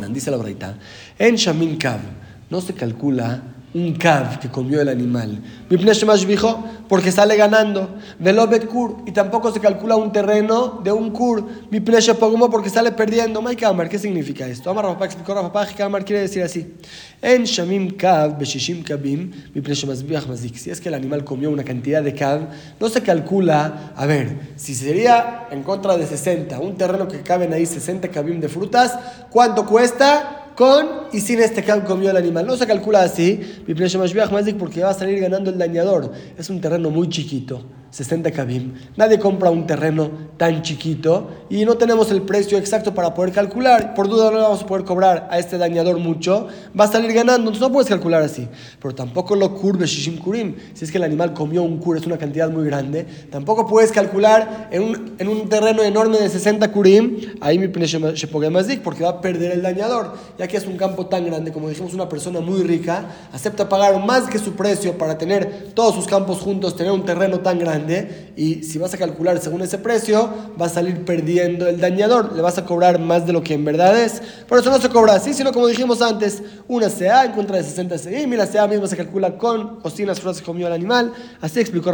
Dice 0.09 0.31
la 0.31 0.37
verdad. 0.37 0.75
En 1.17 1.35
Shamin 1.35 1.77
Kav 1.77 1.99
no 2.49 2.61
se 2.61 2.73
calcula 2.73 3.43
un 3.73 3.93
cav 3.93 4.39
que 4.39 4.49
comió 4.49 4.81
el 4.81 4.89
animal. 4.89 5.41
porque 6.87 7.11
sale 7.11 7.35
ganando. 7.35 7.97
Velobet 8.17 8.65
kur, 8.65 8.97
y 9.05 9.11
tampoco 9.11 9.51
se 9.51 9.59
calcula 9.59 9.95
un 9.95 10.11
terreno 10.11 10.81
de 10.83 10.91
un 10.91 11.11
kur. 11.11 11.45
Porque 12.51 12.69
sale 12.69 12.91
perdiendo. 12.91 13.43
Kamar, 13.59 13.89
¿qué 13.89 13.99
significa 13.99 14.47
esto? 14.47 14.69
Amar 14.69 14.85
papá 14.85 15.05
explicó 15.05 15.33
a 15.33 15.41
papá 15.43 15.67
Kamar 15.67 16.03
quiere 16.03 16.23
decir 16.23 16.43
así. 16.43 16.73
En 17.21 17.43
Shamim 17.43 17.91
Kav, 17.91 18.37
Beshishim 18.39 18.83
Kabim, 18.83 19.31
Mazik. 20.27 20.55
Si 20.55 20.69
es 20.69 20.81
que 20.81 20.89
el 20.89 20.95
animal 20.95 21.23
comió 21.23 21.49
una 21.49 21.63
cantidad 21.63 22.01
de 22.01 22.13
cav, 22.13 22.47
no 22.79 22.89
se 22.89 23.01
calcula, 23.01 23.91
a 23.95 24.05
ver, 24.05 24.53
si 24.55 24.73
sería 24.73 25.47
en 25.51 25.63
contra 25.63 25.97
de 25.97 26.07
60, 26.07 26.59
un 26.59 26.75
terreno 26.75 27.07
que 27.07 27.21
caben 27.21 27.53
ahí 27.53 27.65
60 27.65 28.07
kabim 28.09 28.39
de 28.39 28.47
frutas, 28.47 28.97
¿cuánto 29.29 29.65
cuesta? 29.65 30.48
Con 30.59 30.89
y 31.13 31.21
sin 31.21 31.39
este 31.39 31.63
que 31.63 31.85
comió 31.85 32.11
el 32.11 32.17
animal. 32.17 32.45
No 32.45 32.57
se 32.57 32.67
calcula 32.67 33.01
así, 33.01 33.39
porque 34.59 34.83
va 34.83 34.89
a 34.89 34.93
salir 34.93 35.21
ganando 35.21 35.51
el 35.51 35.57
dañador. 35.57 36.11
Es 36.37 36.49
un 36.49 36.59
terreno 36.59 36.89
muy 36.89 37.07
chiquito. 37.07 37.63
60 37.91 38.31
kabim. 38.31 38.73
Nadie 38.95 39.17
compra 39.17 39.49
un 39.49 39.65
terreno 39.65 40.11
tan 40.37 40.61
chiquito 40.61 41.29
y 41.49 41.65
no 41.65 41.75
tenemos 41.75 42.11
el 42.11 42.21
precio 42.21 42.57
exacto 42.57 42.93
para 42.93 43.13
poder 43.13 43.33
calcular. 43.33 43.93
Por 43.95 44.07
duda 44.07 44.29
no 44.29 44.37
le 44.37 44.43
vamos 44.43 44.61
a 44.61 44.67
poder 44.67 44.85
cobrar 44.85 45.27
a 45.31 45.39
este 45.39 45.57
dañador 45.57 45.97
mucho. 45.97 46.47
Va 46.79 46.85
a 46.85 46.87
salir 46.87 47.11
ganando, 47.13 47.49
entonces 47.49 47.61
no 47.61 47.71
puedes 47.71 47.89
calcular 47.89 48.21
así. 48.21 48.47
Pero 48.79 48.93
tampoco 48.93 49.35
lo 49.35 49.55
curve 49.55 49.87
shishim 49.87 50.17
kurim. 50.17 50.55
Si 50.73 50.85
es 50.85 50.91
que 50.91 50.97
el 50.97 51.03
animal 51.03 51.33
comió 51.33 51.63
un 51.63 51.79
kur, 51.79 51.97
es 51.97 52.05
una 52.05 52.17
cantidad 52.17 52.49
muy 52.49 52.65
grande. 52.65 53.05
Tampoco 53.31 53.65
puedes 53.65 53.91
calcular 53.91 54.69
en 54.71 54.83
un, 54.83 55.15
en 55.17 55.27
un 55.27 55.49
terreno 55.49 55.81
enorme 55.81 56.19
de 56.19 56.29
60 56.29 56.71
kurim. 56.71 57.17
Ahí 57.41 57.57
mi 57.57 57.67
porque 58.83 59.03
va 59.03 59.09
a 59.09 59.21
perder 59.21 59.51
el 59.51 59.61
dañador. 59.61 60.13
Ya 60.37 60.47
que 60.47 60.57
es 60.57 60.67
un 60.67 60.77
campo 60.77 61.07
tan 61.07 61.25
grande, 61.25 61.51
como 61.51 61.69
dijimos, 61.69 61.93
una 61.93 62.07
persona 62.07 62.39
muy 62.39 62.61
rica 62.63 63.05
acepta 63.33 63.67
pagar 63.67 64.05
más 64.05 64.29
que 64.29 64.37
su 64.37 64.53
precio 64.53 64.97
para 64.97 65.17
tener 65.17 65.71
todos 65.73 65.95
sus 65.95 66.05
campos 66.05 66.39
juntos, 66.39 66.75
tener 66.75 66.91
un 66.91 67.05
terreno 67.05 67.39
tan 67.39 67.57
grande 67.57 67.78
y 68.35 68.63
si 68.63 68.77
vas 68.77 68.93
a 68.93 68.97
calcular 68.97 69.39
según 69.39 69.61
ese 69.61 69.77
precio, 69.77 70.29
va 70.59 70.65
a 70.67 70.69
salir 70.69 71.05
perdiendo 71.05 71.67
el 71.67 71.79
dañador, 71.79 72.33
le 72.35 72.41
vas 72.41 72.57
a 72.57 72.65
cobrar 72.65 72.99
más 72.99 73.25
de 73.25 73.33
lo 73.33 73.43
que 73.43 73.53
en 73.53 73.65
verdad 73.65 73.99
es. 73.99 74.21
Por 74.47 74.59
eso 74.59 74.69
no 74.69 74.79
se 74.79 74.89
cobra 74.89 75.13
así, 75.13 75.33
sino 75.33 75.51
como 75.51 75.67
dijimos 75.67 76.01
antes, 76.01 76.41
una 76.67 76.89
CA 76.89 77.25
en 77.25 77.31
contra 77.33 77.57
de 77.57 77.63
60 77.63 77.97
CI, 77.97 78.15
y 78.15 78.27
la 78.27 78.47
CA 78.47 78.67
misma 78.67 78.87
se 78.87 78.97
calcula 78.97 79.37
con 79.37 79.79
o 79.83 79.89
sin 79.89 80.07
las 80.07 80.19
frutas 80.19 80.39
que 80.39 80.45
comió 80.45 80.67
el 80.67 80.73
animal. 80.73 81.13
Así 81.41 81.59
explicó 81.59 81.89
a 81.89 81.93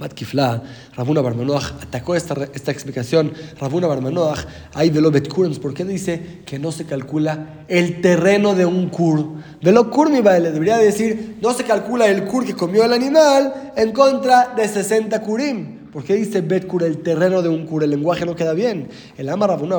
papá. 0.00 0.10
Matkifla, 0.10 0.62
Rabuna 0.96 1.20
Barmanoach 1.20 1.72
atacó 1.82 2.14
esta, 2.14 2.48
esta 2.54 2.72
explicación. 2.72 3.32
Rabuna 3.58 3.86
Barmanoach, 3.86 4.46
ahí 4.74 4.90
velo 4.90 5.10
Betkurens, 5.10 5.58
¿por 5.58 5.74
qué 5.74 5.84
dice 5.84 6.40
que 6.46 6.58
no 6.58 6.72
se 6.72 6.86
calcula 6.86 7.64
el 7.68 8.00
terreno 8.00 8.54
de 8.54 8.64
un 8.64 8.88
kur? 8.88 9.34
Velo 9.62 9.90
kur 9.90 10.10
mi 10.10 10.22
le 10.22 10.52
debería 10.52 10.78
decir, 10.78 11.38
no 11.42 11.52
se 11.52 11.64
calcula 11.64 12.06
el 12.06 12.24
kur 12.24 12.46
que 12.46 12.54
comió 12.54 12.84
el 12.84 12.92
animal 12.92 13.72
en 13.76 13.92
contra 13.92 14.54
de 14.56 14.66
60 14.66 15.20
kurim. 15.22 15.79
¿Por 15.92 16.04
qué 16.04 16.14
dice 16.14 16.40
Bet 16.40 16.68
cura 16.68 16.86
el 16.86 16.98
terreno 16.98 17.42
de 17.42 17.48
un 17.48 17.66
cura? 17.66 17.84
El 17.84 17.90
lenguaje 17.90 18.24
no 18.24 18.36
queda 18.36 18.52
bien. 18.52 18.88
El 19.18 19.28
ama 19.28 19.48
Rabuna 19.48 19.76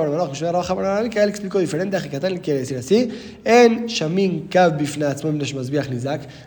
que 1.09 1.23
él 1.23 1.29
explicó 1.29 1.57
diferente 1.57 1.95
a 1.95 2.27
él 2.27 2.41
quiere 2.41 2.59
decir 2.59 2.77
así. 2.77 3.09
En 3.45 3.85
Shamin 3.85 4.49
Kav 4.49 4.77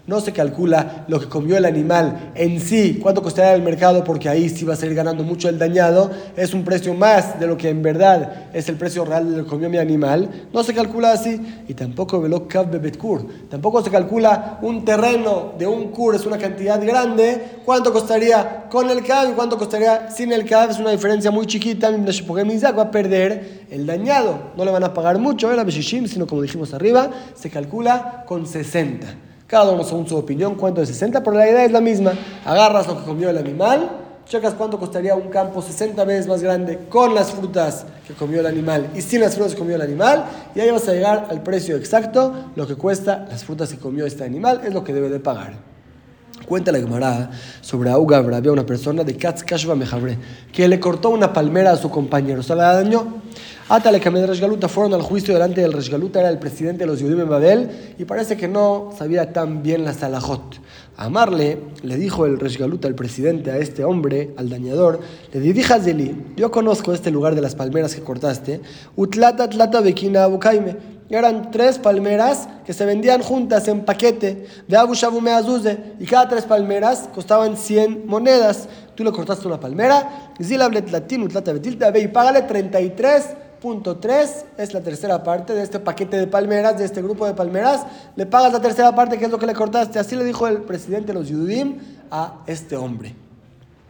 no 0.07 0.21
se 0.21 0.33
calcula 0.33 1.07
lo 1.09 1.19
que 1.19 1.29
comió 1.29 1.57
el 1.57 1.65
animal 1.65 2.33
en 2.35 2.61
sí, 2.61 2.99
cuánto 3.03 3.23
costaría 3.23 3.55
el 3.55 3.63
mercado, 3.63 4.05
porque 4.05 4.29
ahí 4.29 4.51
sí 4.51 4.67
va 4.67 4.75
a 4.75 4.77
salir 4.77 4.95
ganando 4.95 5.25
mucho 5.25 5.49
el 5.49 5.59
dañado. 5.59 6.11
Es 6.37 6.53
un 6.53 6.63
precio 6.63 6.93
más 6.93 7.41
de 7.41 7.47
lo 7.47 7.57
que 7.57 7.71
en 7.71 7.83
verdad 7.83 8.51
es 8.53 8.69
el 8.69 8.77
precio 8.77 9.07
real 9.07 9.31
de 9.31 9.39
lo 9.39 9.45
que 9.45 9.51
comió 9.51 9.71
mi 9.71 9.79
animal. 9.79 10.29
No 10.53 10.63
se 10.63 10.75
calcula 10.75 11.13
así. 11.13 11.41
Y 11.69 11.73
tampoco 11.73 12.21
Velo 12.21 12.47
Kav 12.47 12.71
Betkur. 12.71 13.27
Tampoco 13.49 13.83
se 13.83 13.91
calcula 13.91 14.59
un 14.61 14.85
terreno 14.85 15.55
de 15.59 15.67
un 15.67 15.89
kur, 15.89 16.15
es 16.15 16.27
una 16.27 16.37
cantidad 16.37 16.85
grande. 16.85 17.61
¿Cuánto 17.65 17.95
costaría 17.95 18.65
con 18.69 18.91
el 18.91 19.03
Kav 19.03 19.31
y 19.31 19.33
cuánto 19.35 19.54
costaría 19.59 20.11
sin 20.11 20.33
el 20.33 20.45
CAF? 20.45 20.71
Es 20.71 20.79
una 20.79 20.91
diferencia 20.91 21.31
muy 21.31 21.47
chiquita. 21.47 21.91
Mizak 21.91 22.79
va 22.79 22.83
a 22.83 22.91
perder 22.91 23.67
el 23.71 23.87
dañado. 23.87 24.53
No 24.57 24.65
le 24.65 24.71
van 24.71 24.85
a 24.85 24.95
pagar 24.95 25.19
mucho, 25.19 25.53
¿eh? 25.53 25.57
la 25.57 25.65
sino 25.71 26.27
como 26.27 26.43
dijimos 26.43 26.75
arriba, 26.75 27.11
se 27.35 27.51
calcula 27.51 28.25
con 28.27 28.47
60. 28.47 29.07
Cada 29.47 29.71
uno 29.73 29.85
según 29.85 30.09
su 30.09 30.17
opinión, 30.17 30.55
cuánto 30.55 30.81
de 30.81 30.87
60, 30.87 31.23
pero 31.23 31.37
la 31.37 31.49
idea 31.49 31.65
es 31.65 31.73
la 31.73 31.81
misma. 31.81 32.13
Agarras 32.45 32.87
lo 32.87 32.99
que 32.99 33.05
comió 33.05 33.31
el 33.31 33.39
animal, 33.39 33.91
checas 34.27 34.55
cuánto 34.55 34.79
costaría 34.79 35.15
un 35.15 35.29
campo 35.29 35.61
60 35.61 36.03
veces 36.05 36.27
más 36.27 36.43
grande 36.43 36.87
con 36.89 37.15
las 37.15 37.33
frutas 37.33 37.85
que 38.07 38.15
comió 38.15 38.41
el 38.41 38.47
animal 38.47 38.91
y 38.95 39.03
sin 39.03 39.21
las 39.21 39.35
frutas 39.35 39.53
que 39.53 39.59
comió 39.59 39.77
el 39.77 39.83
animal, 39.83 40.25
y 40.55 40.61
ahí 40.61 40.71
vas 40.71 40.89
a 40.89 40.93
llegar 40.93 41.27
al 41.31 41.43
precio 41.43 41.77
exacto, 41.77 42.51
lo 42.57 42.67
que 42.67 42.75
cuesta 42.75 43.27
las 43.29 43.45
frutas 43.45 43.71
que 43.71 43.79
comió 43.79 44.07
este 44.07 44.25
animal, 44.25 44.63
es 44.65 44.73
lo 44.73 44.83
que 44.83 44.93
debe 44.93 45.11
de 45.11 45.21
pagar. 45.21 45.74
Cuenta 46.47 46.73
la 46.73 46.79
Gemara 46.79 47.31
sobre 47.61 47.91
Auga 47.91 48.19
había 48.19 48.53
una 48.53 48.67
persona 48.67 49.03
de 49.03 49.17
Katz 49.17 49.43
Kashva 49.45 49.75
Mejabre 49.75 50.19
que 50.53 50.69
le 50.69 50.79
cortó 50.79 51.11
una 51.11 51.33
palmera 51.33 51.73
a 51.73 51.77
su 51.77 51.91
compañero, 51.91 52.43
se 52.43 52.55
la 52.55 52.75
dañó. 52.75 53.23
Atale 53.67 53.99
de 53.99 54.27
Resgaluta 54.27 54.69
fueron 54.69 54.93
al 54.93 55.01
juicio 55.01 55.33
delante 55.33 55.63
del 55.63 55.73
Resgaluta, 55.73 56.21
era 56.21 56.29
el 56.29 56.39
presidente 56.39 56.81
de 56.81 56.87
los 56.87 57.01
Yudim 57.01 57.21
en 57.21 57.31
Babel 57.31 57.71
y 57.99 58.05
parece 58.05 58.37
que 58.37 58.47
no 58.47 58.91
sabía 58.99 59.33
tan 59.33 59.63
bien 59.63 59.87
la 59.87 59.95
Salahot. 59.95 60.61
Amarle 60.99 61.59
le 61.83 61.97
dijo 61.97 62.27
el 62.27 62.39
Resgaluta, 62.39 62.89
el 62.89 62.95
presidente, 62.95 63.51
a 63.51 63.57
este 63.57 63.83
hombre, 63.83 64.35
al 64.37 64.51
dañador, 64.51 65.01
le 65.33 65.41
dijo 65.41 65.75
Zeli, 65.81 66.15
yo 66.37 66.51
conozco 66.51 66.93
este 66.93 67.11
lugar 67.11 67.35
de 67.35 67.41
las 67.41 67.55
palmeras 67.55 67.95
que 67.95 68.03
cortaste, 68.03 68.61
Utlata 68.97 69.49
Tlata 69.49 69.81
Bekina 69.81 70.25
Abukaime 70.25 70.77
eran 71.11 71.51
tres 71.51 71.79
palmeras 71.79 72.49
que 72.65 72.73
se 72.73 72.87
vendían 72.87 73.21
juntas 73.23 73.69
en 73.69 73.85
paquete 73.85 74.47
de 74.67 74.77
Abu 74.77 74.95
Shabu 74.95 75.21
Meazuze 75.21 75.95
y 75.99 76.07
cada 76.07 76.29
tres 76.29 76.45
palmeras 76.45 77.09
costaban 77.15 77.57
100 77.57 78.07
monedas. 78.07 78.69
Tú 78.95 79.05
le 79.05 79.13
cortaste 79.13 79.47
una 79.47 79.61
palmera, 79.61 80.33
y 80.39 80.45
págale 82.09 82.47
33.3, 82.47 84.45
es 84.57 84.73
la 84.73 84.81
tercera 84.81 85.23
parte 85.23 85.53
de 85.55 85.63
este 85.63 85.79
paquete 85.79 86.17
de 86.17 86.27
palmeras, 86.27 86.79
de 86.79 86.85
este 86.85 87.03
grupo 87.03 87.27
de 87.27 87.35
palmeras. 87.35 87.85
Le 88.17 88.25
pagas 88.27 88.53
la 88.53 88.61
tercera 88.61 88.95
parte, 88.95 89.19
que 89.19 89.27
es 89.27 89.31
lo 89.31 89.39
que 89.39 89.47
le 89.47 89.55
cortaste. 89.55 89.99
Así 89.99 90.17
le 90.17 90.25
dijo 90.25 90.47
el 90.47 90.63
presidente 90.63 91.09
de 91.09 91.15
los 91.15 91.29
Yudim 91.29 91.79
a 92.11 92.43
este 92.47 92.77
hombre. 92.77 93.15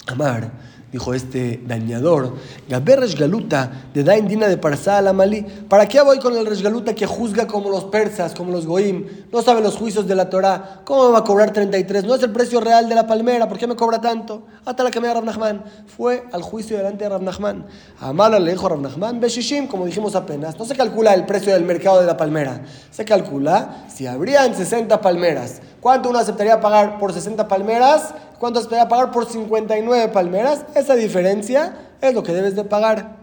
Amar 0.06 0.50
dijo 0.94 1.12
este 1.12 1.60
dañador, 1.66 2.34
Gaber 2.68 3.00
Resgaluta 3.00 3.88
de 3.92 4.04
Dain 4.04 4.28
Dina 4.28 4.46
de 4.46 4.58
Parsa 4.58 4.98
al. 4.98 5.44
¿Para 5.68 5.88
qué 5.88 6.00
voy 6.00 6.20
con 6.20 6.36
el 6.36 6.46
Resgaluta 6.46 6.94
que 6.94 7.04
juzga 7.04 7.48
como 7.48 7.68
los 7.68 7.86
persas, 7.86 8.32
como 8.32 8.52
los 8.52 8.64
Goim? 8.64 9.04
No 9.32 9.42
sabe 9.42 9.60
los 9.60 9.76
juicios 9.76 10.06
de 10.06 10.14
la 10.14 10.30
Torah. 10.30 10.82
¿Cómo 10.84 11.06
me 11.06 11.12
va 11.14 11.18
a 11.18 11.24
cobrar 11.24 11.52
33? 11.52 12.04
No 12.04 12.14
es 12.14 12.22
el 12.22 12.30
precio 12.30 12.60
real 12.60 12.88
de 12.88 12.94
la 12.94 13.08
palmera. 13.08 13.48
¿Por 13.48 13.58
qué 13.58 13.66
me 13.66 13.74
cobra 13.74 14.00
tanto? 14.00 14.44
Hasta 14.64 14.84
la 14.84 14.92
que 14.92 15.00
me 15.00 15.08
da 15.08 15.14
Rav 15.14 15.24
Nachman. 15.24 15.64
Fue 15.88 16.26
al 16.30 16.42
juicio 16.42 16.76
delante 16.76 17.02
de 17.02 17.10
Rav 17.10 17.22
Nachman. 17.22 17.66
Amala 17.98 18.38
le 18.38 18.52
dijo 18.52 18.68
Rav 18.68 18.80
Nachman, 18.80 19.18
Beshishim, 19.18 19.66
como 19.66 19.86
dijimos 19.86 20.14
apenas. 20.14 20.56
No 20.56 20.64
se 20.64 20.76
calcula 20.76 21.12
el 21.14 21.26
precio 21.26 21.52
del 21.52 21.64
mercado 21.64 22.00
de 22.00 22.06
la 22.06 22.16
palmera. 22.16 22.62
Se 22.92 23.04
calcula 23.04 23.86
si 23.92 24.06
habrían 24.06 24.54
60 24.54 25.00
palmeras. 25.00 25.60
¿Cuánto 25.84 26.08
uno 26.08 26.18
aceptaría 26.18 26.62
pagar 26.62 26.98
por 26.98 27.12
60 27.12 27.46
palmeras? 27.46 28.14
¿Cuánto 28.38 28.58
aceptaría 28.58 28.88
pagar 28.88 29.10
por 29.10 29.26
59 29.26 30.08
palmeras? 30.14 30.64
Esa 30.74 30.94
diferencia 30.94 31.76
es 32.00 32.14
lo 32.14 32.22
que 32.22 32.32
debes 32.32 32.56
de 32.56 32.64
pagar. 32.64 33.16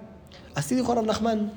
Así 0.54 0.76
dijo 0.76 0.93
Rav 0.93 1.04
Nachman. 1.04 1.52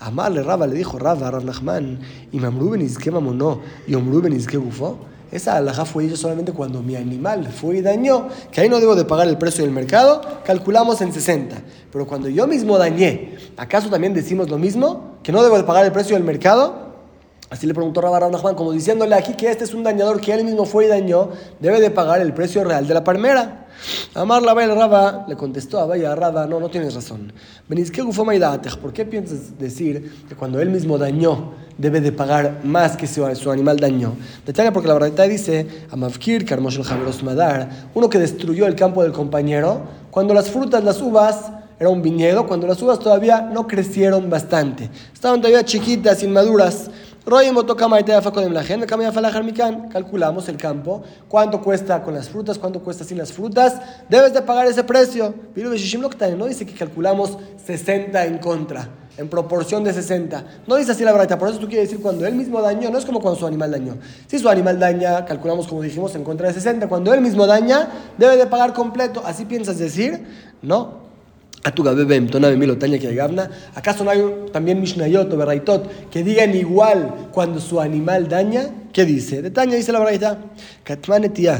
Amarle 0.00 0.42
Raba 0.42 0.66
le 0.66 0.74
dijo 0.74 0.98
Raba 0.98 1.28
a 1.28 1.30
Rav 1.30 1.44
Nachman, 1.44 2.00
y 2.32 2.40
Mamruben 2.40 2.80
izke 2.80 3.10
mamonó, 3.10 3.60
y 3.86 3.96
Omruben 3.96 4.32
izke 4.32 4.56
bufó. 4.56 4.96
Esa 5.30 5.56
alhaja 5.56 5.84
fue 5.84 6.04
dicha 6.04 6.16
solamente 6.16 6.52
cuando 6.52 6.82
mi 6.82 6.96
animal 6.96 7.48
fue 7.48 7.76
y 7.76 7.82
dañó, 7.82 8.28
que 8.50 8.62
ahí 8.62 8.70
no 8.70 8.80
debo 8.80 8.96
de 8.96 9.04
pagar 9.04 9.28
el 9.28 9.36
precio 9.36 9.62
del 9.62 9.74
mercado, 9.74 10.22
calculamos 10.46 11.02
en 11.02 11.12
60. 11.12 11.54
Pero 11.92 12.06
cuando 12.06 12.30
yo 12.30 12.46
mismo 12.46 12.78
dañé, 12.78 13.36
¿acaso 13.58 13.90
también 13.90 14.14
decimos 14.14 14.48
lo 14.48 14.56
mismo? 14.56 15.18
¿Que 15.22 15.32
no 15.32 15.42
debo 15.42 15.58
de 15.58 15.64
pagar 15.64 15.84
el 15.84 15.92
precio 15.92 16.16
del 16.16 16.24
mercado? 16.24 16.85
Así 17.48 17.66
le 17.66 17.74
preguntó 17.74 18.00
Rabba 18.00 18.28
Nachman, 18.28 18.56
como 18.56 18.72
diciéndole 18.72 19.14
aquí 19.14 19.34
que 19.34 19.50
este 19.50 19.64
es 19.64 19.72
un 19.72 19.84
dañador 19.84 20.20
que 20.20 20.32
él 20.32 20.44
mismo 20.44 20.64
fue 20.64 20.86
y 20.86 20.88
dañó, 20.88 21.30
debe 21.60 21.80
de 21.80 21.90
pagar 21.90 22.20
el 22.20 22.32
precio 22.34 22.64
real 22.64 22.88
de 22.88 22.94
la 22.94 23.04
palmera. 23.04 23.66
Amar 24.14 24.42
la 24.42 24.54
Raba 24.54 25.26
le 25.28 25.36
contestó 25.36 25.78
a 25.78 25.86
Vaya 25.86 26.14
Raba, 26.14 26.46
no, 26.46 26.58
no 26.58 26.70
tienes 26.70 26.94
razón. 26.94 27.32
¿Por 28.80 28.92
qué 28.92 29.04
piensas 29.04 29.58
decir 29.58 30.24
que 30.28 30.34
cuando 30.34 30.60
él 30.60 30.70
mismo 30.70 30.98
dañó 30.98 31.52
debe 31.78 32.00
de 32.00 32.10
pagar 32.10 32.60
más 32.64 32.96
que 32.96 33.06
su, 33.06 33.26
su 33.36 33.50
animal 33.50 33.78
dañó? 33.78 34.14
Detalle 34.44 34.72
porque 34.72 34.88
la 34.88 34.94
verdad 34.94 35.28
dice, 35.28 35.66
Amavkir, 35.90 36.44
Karmosh 36.44 36.78
el 36.78 37.24
Madar, 37.24 37.68
uno 37.94 38.08
que 38.08 38.18
destruyó 38.18 38.66
el 38.66 38.74
campo 38.74 39.02
del 39.02 39.12
compañero, 39.12 39.82
cuando 40.10 40.34
las 40.34 40.50
frutas, 40.50 40.82
las 40.82 41.00
uvas, 41.00 41.52
era 41.78 41.90
un 41.90 42.00
viñedo, 42.00 42.46
cuando 42.46 42.66
las 42.66 42.80
uvas 42.80 42.98
todavía 42.98 43.42
no 43.42 43.66
crecieron 43.66 44.30
bastante, 44.30 44.90
estaban 45.12 45.40
todavía 45.40 45.64
chiquitas, 45.64 46.22
inmaduras. 46.22 46.90
Calculamos 49.90 50.48
el 50.48 50.56
campo, 50.56 51.02
cuánto 51.26 51.60
cuesta 51.60 52.00
con 52.00 52.14
las 52.14 52.28
frutas, 52.28 52.56
cuánto 52.56 52.80
cuesta 52.80 53.02
sin 53.02 53.18
las 53.18 53.32
frutas. 53.32 53.74
Debes 54.08 54.32
de 54.32 54.42
pagar 54.42 54.68
ese 54.68 54.84
precio. 54.84 55.34
No 55.56 56.46
dice 56.46 56.64
que 56.64 56.72
calculamos 56.72 57.36
60 57.66 58.26
en 58.26 58.38
contra, 58.38 58.88
en 59.16 59.28
proporción 59.28 59.82
de 59.82 59.92
60. 59.92 60.44
No 60.68 60.76
dice 60.76 60.92
así 60.92 61.02
la 61.02 61.12
verdad. 61.12 61.36
Por 61.36 61.48
eso 61.48 61.58
tú 61.58 61.66
quieres 61.66 61.88
decir 61.88 62.00
cuando 62.00 62.24
él 62.24 62.36
mismo 62.36 62.62
dañó, 62.62 62.90
no 62.90 62.98
es 62.98 63.04
como 63.04 63.20
cuando 63.20 63.40
su 63.40 63.46
animal 63.48 63.72
dañó. 63.72 63.96
Si 64.28 64.38
su 64.38 64.48
animal 64.48 64.78
daña, 64.78 65.24
calculamos 65.24 65.66
como 65.66 65.82
dijimos 65.82 66.14
en 66.14 66.22
contra 66.22 66.46
de 66.46 66.54
60. 66.54 66.86
Cuando 66.88 67.12
él 67.12 67.22
mismo 67.22 67.44
daña, 67.44 67.88
debe 68.16 68.36
de 68.36 68.46
pagar 68.46 68.72
completo. 68.72 69.20
¿Así 69.26 69.46
piensas 69.46 69.78
decir? 69.78 70.24
No. 70.62 71.05
¿Acaso 73.74 74.04
no 74.04 74.10
hay 74.10 74.20
también 74.52 74.80
Mishnayot 74.80 75.32
o 75.32 75.36
Beraitot 75.36 76.10
que 76.10 76.22
digan 76.22 76.54
igual 76.54 77.30
cuando 77.32 77.60
su 77.60 77.80
animal 77.80 78.28
daña? 78.28 78.70
¿Qué 78.96 79.04
dice? 79.04 79.42
De 79.42 79.50
Tanya 79.50 79.76
dice 79.76 79.92
la 79.92 79.98
verdad. 79.98 80.38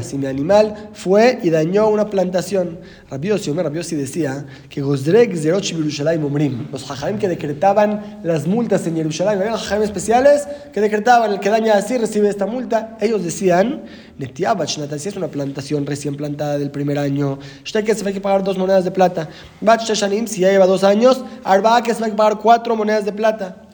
si 0.01 0.17
mi 0.17 0.25
animal 0.25 0.89
fue 0.93 1.37
y 1.43 1.51
dañó 1.51 1.87
una 1.87 2.09
plantación. 2.09 2.79
Rabiosi, 3.11 3.51
Omer 3.51 3.65
Rabiosi 3.65 3.95
decía 3.95 4.47
que 4.67 4.81
Gosdrek 4.81 5.37
Zeroch 5.37 5.61
Yerushalayim 5.61 6.25
Omrim, 6.25 6.67
los 6.71 6.83
jajaim 6.83 7.19
que 7.19 7.27
decretaban 7.27 8.21
las 8.23 8.47
multas 8.47 8.87
en 8.87 8.95
Jerusalén, 8.95 9.39
había 9.39 9.55
jajaim 9.55 9.83
especiales 9.83 10.47
que 10.73 10.81
decretaban 10.81 11.31
el 11.31 11.39
que 11.39 11.51
daña 11.51 11.75
así 11.75 11.99
recibe 11.99 12.27
esta 12.27 12.47
multa. 12.47 12.97
Ellos 12.99 13.23
decían, 13.23 13.83
Netiabach, 14.17 14.69
si 14.97 15.09
es 15.09 15.15
una 15.15 15.27
plantación 15.27 15.85
recién 15.85 16.15
plantada 16.15 16.57
del 16.57 16.71
primer 16.71 16.97
año, 16.97 17.37
que 17.63 17.93
se 17.93 18.03
va 18.03 18.09
a 18.09 18.19
pagar 18.19 18.43
dos 18.43 18.57
monedas 18.57 18.83
de 18.83 18.89
plata. 18.89 19.29
Bach 19.61 19.85
si 19.85 20.41
ya 20.41 20.49
lleva 20.49 20.65
dos 20.65 20.83
años, 20.83 21.23
Arba 21.43 21.83
que 21.83 21.93
se 21.93 22.01
va 22.01 22.07
a 22.07 22.15
pagar 22.15 22.39
cuatro 22.39 22.75
monedas 22.75 23.05
de 23.05 23.13
plata 23.13 23.66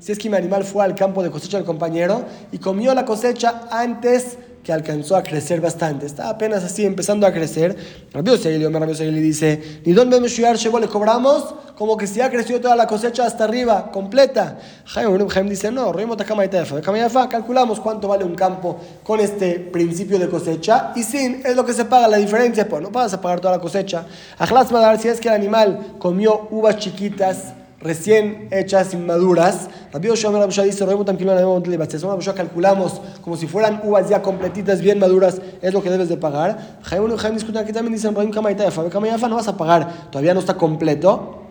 si 0.00 0.12
es 0.12 0.18
que 0.18 0.28
mi 0.28 0.36
animal 0.36 0.64
fue 0.64 0.84
al 0.84 0.94
campo 0.94 1.22
de 1.22 1.30
cosecha 1.30 1.56
del 1.56 1.66
compañero 1.66 2.24
y 2.52 2.58
comió 2.58 2.94
la 2.94 3.04
cosecha 3.04 3.68
antes 3.70 4.38
que 4.64 4.72
alcanzó 4.72 5.14
a 5.14 5.22
crecer 5.22 5.60
bastante. 5.60 6.06
Está 6.06 6.30
apenas 6.30 6.64
así 6.64 6.84
empezando 6.84 7.26
a 7.26 7.32
crecer. 7.32 7.76
Rabbi 8.12 8.36
Segeli 8.38 9.20
dice, 9.20 9.80
¿ni 9.84 9.92
dónde 9.92 10.18
llevo 10.28 10.80
le 10.80 10.88
cobramos? 10.88 11.54
Como 11.76 11.96
que 11.96 12.06
si 12.06 12.20
ha 12.20 12.30
crecido 12.30 12.60
toda 12.60 12.74
la 12.74 12.86
cosecha 12.86 13.26
hasta 13.26 13.44
arriba, 13.44 13.92
completa. 13.92 14.58
Jaime 14.86 15.50
dice, 15.50 15.70
no, 15.70 15.92
calculamos 17.28 17.78
cuánto 17.78 18.08
vale 18.08 18.24
un 18.24 18.34
campo 18.34 18.80
con 19.02 19.20
este 19.20 19.58
principio 19.58 20.18
de 20.18 20.28
cosecha 20.28 20.92
y 20.96 21.02
sin, 21.02 21.42
es 21.44 21.54
lo 21.54 21.64
que 21.64 21.74
se 21.74 21.84
paga 21.84 22.08
la 22.08 22.16
diferencia, 22.16 22.68
pues 22.68 22.82
no 22.82 22.90
vas 22.90 23.12
a 23.12 23.20
pagar 23.20 23.40
toda 23.40 23.56
la 23.56 23.60
cosecha. 23.60 24.06
dar 24.80 24.98
si 24.98 25.08
es 25.08 25.20
que 25.20 25.28
el 25.28 25.34
animal 25.34 25.94
comió 25.98 26.48
uvas 26.50 26.78
chiquitas, 26.78 27.52
recién 27.84 28.48
hechas, 28.50 28.94
inmaduras. 28.94 29.68
Rabbi 29.92 30.08
Yoshua 30.08 30.64
dice, 30.64 30.84
calculamos 32.34 33.00
como 33.20 33.36
si 33.36 33.46
fueran 33.46 33.82
uvas 33.84 34.08
ya 34.08 34.22
completitas, 34.22 34.80
bien 34.80 34.98
maduras, 34.98 35.40
es 35.60 35.72
lo 35.72 35.82
que 35.82 35.90
debes 35.90 36.08
de 36.08 36.16
pagar. 36.16 36.80
Jaime 36.82 37.14
discute 37.34 37.58
aquí 37.58 37.72
también 37.72 37.94
dicen, 37.94 38.14
no 38.14 39.36
vas 39.36 39.48
a 39.48 39.56
pagar, 39.56 40.10
todavía 40.10 40.32
no 40.32 40.40
está 40.40 40.56
completo. 40.56 41.42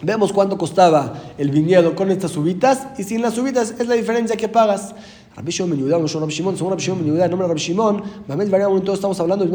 Vemos 0.00 0.32
cuánto 0.32 0.56
costaba 0.56 1.14
el 1.38 1.50
viñedo 1.50 1.96
con 1.96 2.12
estas 2.12 2.36
uvitas 2.36 2.86
y 2.98 3.02
sin 3.02 3.20
las 3.20 3.36
uvitas 3.36 3.74
es 3.80 3.88
la 3.88 3.94
diferencia 3.94 4.36
que 4.36 4.46
pagas. 4.46 4.94
Rabbi 5.34 5.50
Shimon 5.50 5.70
Ben 5.70 5.80
Yehuda, 5.80 5.98
no 5.98 6.06
Rabbi 6.06 6.32
Shimon, 6.32 6.56
según 6.56 6.70
Rabbi 6.70 6.82
Shimon 6.82 6.98
Ben 7.00 7.08
Yehuda, 7.08 7.28
nombre 7.28 7.48
Rabbi 7.48 7.60
Shimon, 7.60 8.02
Mamet 8.28 8.50
Varia, 8.50 8.66
todos 8.66 8.98
estamos 8.98 9.18
hablando 9.18 9.44
de 9.44 9.50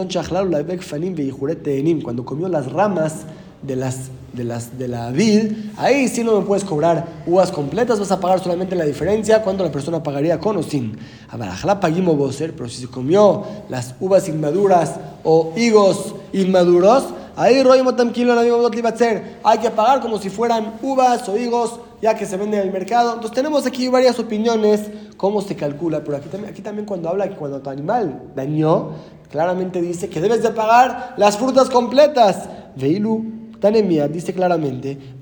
cuando 2.01 2.25
comió 2.25 2.49
las 2.49 2.71
ramas 2.71 3.25
de 3.63 3.75
las 3.75 4.09
de, 4.33 4.43
las, 4.43 4.77
de 4.77 4.87
la 4.87 5.11
vid, 5.11 5.53
ahí 5.77 6.07
sí 6.07 6.23
no 6.23 6.39
me 6.39 6.45
puedes 6.45 6.63
cobrar 6.63 7.05
uvas 7.25 7.51
completas, 7.51 7.99
vas 7.99 8.11
a 8.11 8.19
pagar 8.19 8.41
solamente 8.41 8.75
la 8.75 8.85
diferencia 8.85 9.41
cuando 9.43 9.63
la 9.63 9.71
persona 9.71 10.01
pagaría 10.01 10.39
con 10.39 10.57
o 10.57 10.63
sin. 10.63 10.97
Pero 11.31 12.69
si 12.69 12.81
se 12.81 12.87
comió 12.87 13.43
las 13.69 13.95
uvas 13.99 14.27
inmaduras 14.27 14.95
o 15.23 15.53
higos 15.55 16.15
inmaduros, 16.33 17.05
ahí 17.35 17.63
hay 19.43 19.59
que 19.59 19.69
pagar 19.71 20.01
como 20.01 20.17
si 20.19 20.29
fueran 20.29 20.73
uvas 20.81 21.29
o 21.29 21.37
higos 21.37 21.79
ya 22.01 22.15
que 22.15 22.25
se 22.25 22.35
venden 22.35 22.59
en 22.59 22.67
el 22.67 22.73
mercado. 22.73 23.13
Entonces 23.13 23.35
tenemos 23.35 23.65
aquí 23.65 23.87
varias 23.87 24.19
opiniones, 24.19 24.81
cómo 25.15 25.41
se 25.41 25.55
calcula, 25.55 26.03
pero 26.03 26.17
aquí 26.17 26.27
también, 26.27 26.51
aquí 26.51 26.61
también 26.61 26.85
cuando 26.85 27.07
habla 27.07 27.29
que 27.29 27.35
cuando 27.35 27.61
tu 27.61 27.69
animal 27.69 28.23
dañó, 28.35 28.91
claramente 29.31 29.81
dice 29.81 30.09
que 30.09 30.19
debes 30.19 30.43
de 30.43 30.49
pagar 30.49 31.13
las 31.17 31.37
frutas 31.37 31.69
completas. 31.69 32.49
Veilu 32.75 33.42
Tanemia 33.63 34.09
dice 34.09 34.33
claramente, 34.33 35.15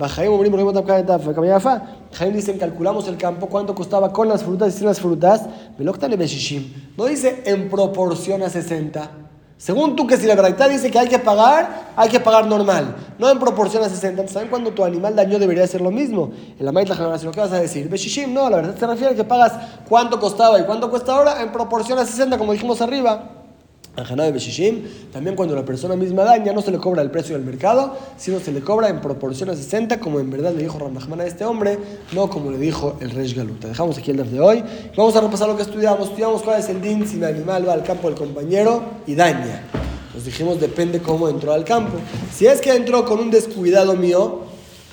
Jaim 2.12 2.34
dicen, 2.34 2.58
calculamos 2.58 3.08
el 3.08 3.16
campo, 3.16 3.46
cuánto 3.46 3.76
costaba 3.76 4.12
con 4.12 4.28
las 4.28 4.42
frutas 4.42 4.74
y 4.74 4.78
sin 4.80 4.88
las 4.88 5.00
frutas. 5.00 5.46
No 6.98 7.06
dice 7.06 7.44
en 7.46 7.70
proporción 7.70 8.42
a 8.42 8.50
60. 8.50 9.12
Según 9.58 9.96
tú 9.96 10.08
que 10.08 10.18
si 10.18 10.26
la 10.26 10.34
verdad 10.34 10.72
dice 10.72 10.90
que 10.90 10.98
hay 10.98 11.08
que 11.08 11.20
pagar, 11.20 11.92
hay 11.96 12.10
que 12.10 12.20
pagar 12.20 12.48
normal, 12.48 12.96
no 13.20 13.30
en 13.30 13.38
proporción 13.38 13.84
a 13.84 13.90
60. 13.90 14.28
¿Saben 14.28 14.50
cuando 14.50 14.72
tu 14.72 14.84
animal 14.84 15.16
dañó 15.16 15.38
debería 15.38 15.68
ser 15.68 15.82
lo 15.82 15.92
mismo? 15.92 16.32
En 16.58 16.66
la 16.66 16.72
maíz 16.72 16.90
la 16.90 16.96
¿qué 16.98 17.40
vas 17.40 17.52
a 17.52 17.62
decir? 17.62 17.90
Beshishim, 17.90 18.34
no, 18.34 18.50
la 18.50 18.56
verdad 18.56 18.76
se 18.76 18.88
refiere 18.88 19.14
a 19.14 19.16
que 19.16 19.24
pagas 19.24 19.54
cuánto 19.88 20.20
costaba 20.20 20.60
y 20.60 20.64
cuánto 20.64 20.90
cuesta 20.90 21.14
ahora 21.14 21.44
en 21.44 21.52
proporción 21.52 22.00
a 22.00 22.06
60, 22.06 22.40
como 22.40 22.54
dijimos 22.54 22.82
arriba. 22.82 23.41
También 23.94 25.36
cuando 25.36 25.54
la 25.54 25.66
persona 25.66 25.98
misma 25.98 26.24
daña, 26.24 26.54
no 26.54 26.62
se 26.62 26.72
le 26.72 26.78
cobra 26.78 27.02
el 27.02 27.12
precio 27.12 27.36
del 27.36 27.46
mercado, 27.46 27.98
sino 28.18 28.40
se 28.40 28.52
le 28.54 28.62
cobra 28.62 28.88
en 28.88 29.02
proporción 29.02 29.50
a 29.50 29.56
60, 29.56 30.00
como 30.00 30.20
en 30.20 30.30
verdad 30.30 30.54
le 30.54 30.64
dijo 30.64 30.80
Ramachman 30.80 31.20
a 31.20 31.26
este 31.26 31.44
hombre, 31.44 31.78
no 32.14 32.30
como 32.30 32.52
le 32.52 32.58
dijo 32.58 32.96
el 33.02 33.12
Rey 33.12 33.34
Galuta. 33.34 33.68
Dejamos 33.68 33.98
aquí 33.98 34.12
el 34.12 34.18
día 34.18 34.26
de 34.26 34.40
hoy. 34.40 34.64
Vamos 34.96 35.16
a 35.18 35.22
repasar 35.22 35.50
lo 35.50 35.58
que 35.58 35.64
estudiamos. 35.64 36.08
Estudiamos 36.08 36.42
cuál 36.42 36.62
es 36.62 36.70
el 36.70 36.82
din 36.82 37.06
si 37.06 37.18
mi 37.18 37.26
animal 37.26 37.68
va 37.68 37.74
al 37.74 37.84
campo 37.84 38.08
del 38.08 38.18
compañero 38.18 38.82
y 39.06 39.16
daña. 39.16 39.64
Nos 40.14 40.24
dijimos, 40.24 40.60
depende 40.60 41.02
cómo 41.02 41.28
entró 41.28 41.52
al 41.52 41.66
campo. 41.66 41.98
Si 42.34 42.48
es 42.48 42.62
que 42.62 42.74
entró 42.74 43.06
con 43.06 43.20
un 43.20 43.30
descuidado 43.30 43.96
mío, 43.96 44.42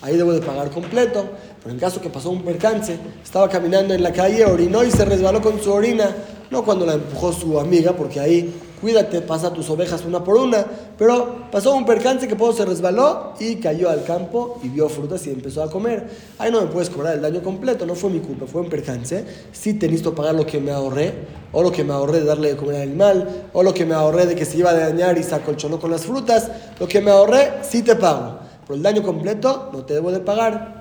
ahí 0.02 0.16
debo 0.16 0.32
de 0.32 0.40
pagar 0.40 0.70
completo. 0.70 1.24
Pero 1.62 1.72
en 1.72 1.78
caso 1.78 2.00
que 2.00 2.10
pasó 2.10 2.30
un 2.30 2.42
percance, 2.42 2.98
estaba 3.22 3.48
caminando 3.48 3.94
en 3.94 4.02
la 4.02 4.12
calle, 4.12 4.44
orinó 4.44 4.82
y 4.82 4.90
se 4.90 5.04
resbaló 5.04 5.40
con 5.40 5.60
su 5.60 5.72
orina, 5.72 6.14
no 6.50 6.64
cuando 6.64 6.84
la 6.84 6.94
empujó 6.94 7.32
su 7.32 7.58
amiga, 7.58 7.92
porque 7.92 8.20
ahí 8.20 8.54
cuídate, 8.80 9.20
pasa 9.20 9.52
tus 9.52 9.68
ovejas 9.70 10.04
una 10.04 10.22
por 10.22 10.36
una. 10.36 10.64
Pero 10.96 11.46
pasó 11.50 11.74
un 11.74 11.86
percance 11.86 12.26
que 12.28 12.36
puedo 12.36 12.52
se 12.52 12.64
resbaló 12.64 13.34
y 13.38 13.56
cayó 13.56 13.90
al 13.90 14.04
campo 14.04 14.60
y 14.62 14.68
vio 14.68 14.88
frutas 14.88 15.26
y 15.26 15.30
empezó 15.30 15.62
a 15.62 15.70
comer. 15.70 16.08
Ahí 16.38 16.50
no 16.50 16.60
me 16.60 16.66
puedes 16.68 16.90
cobrar 16.90 17.14
el 17.14 17.22
daño 17.22 17.42
completo, 17.42 17.86
no 17.86 17.94
fue 17.94 18.10
mi 18.10 18.20
culpa, 18.20 18.46
fue 18.46 18.62
un 18.62 18.68
percance. 18.68 19.24
Si 19.52 19.74
te 19.74 19.86
necesito 19.86 20.14
pagar 20.14 20.34
lo 20.34 20.46
que 20.46 20.60
me 20.60 20.70
ahorré, 20.70 21.14
o 21.52 21.62
lo 21.62 21.72
que 21.72 21.84
me 21.84 21.92
ahorré 21.92 22.20
de 22.20 22.26
darle 22.26 22.48
de 22.48 22.56
comer 22.56 22.76
al 22.76 22.82
animal, 22.82 23.48
o 23.52 23.62
lo 23.62 23.72
que 23.74 23.84
me 23.86 23.94
ahorré 23.94 24.26
de 24.26 24.34
que 24.34 24.44
se 24.44 24.58
iba 24.58 24.70
a 24.70 24.74
dañar 24.74 25.18
y 25.18 25.22
se 25.22 25.34
acolchonó 25.34 25.80
con 25.80 25.90
las 25.90 26.04
frutas, 26.04 26.50
lo 26.78 26.86
que 26.86 27.00
me 27.00 27.10
ahorré, 27.10 27.54
sí 27.62 27.82
te 27.82 27.96
pago. 27.96 28.38
Pero 28.66 28.76
el 28.76 28.82
daño 28.82 29.02
completo 29.02 29.70
no 29.72 29.84
te 29.84 29.94
debo 29.94 30.12
de 30.12 30.20
pagar. 30.20 30.77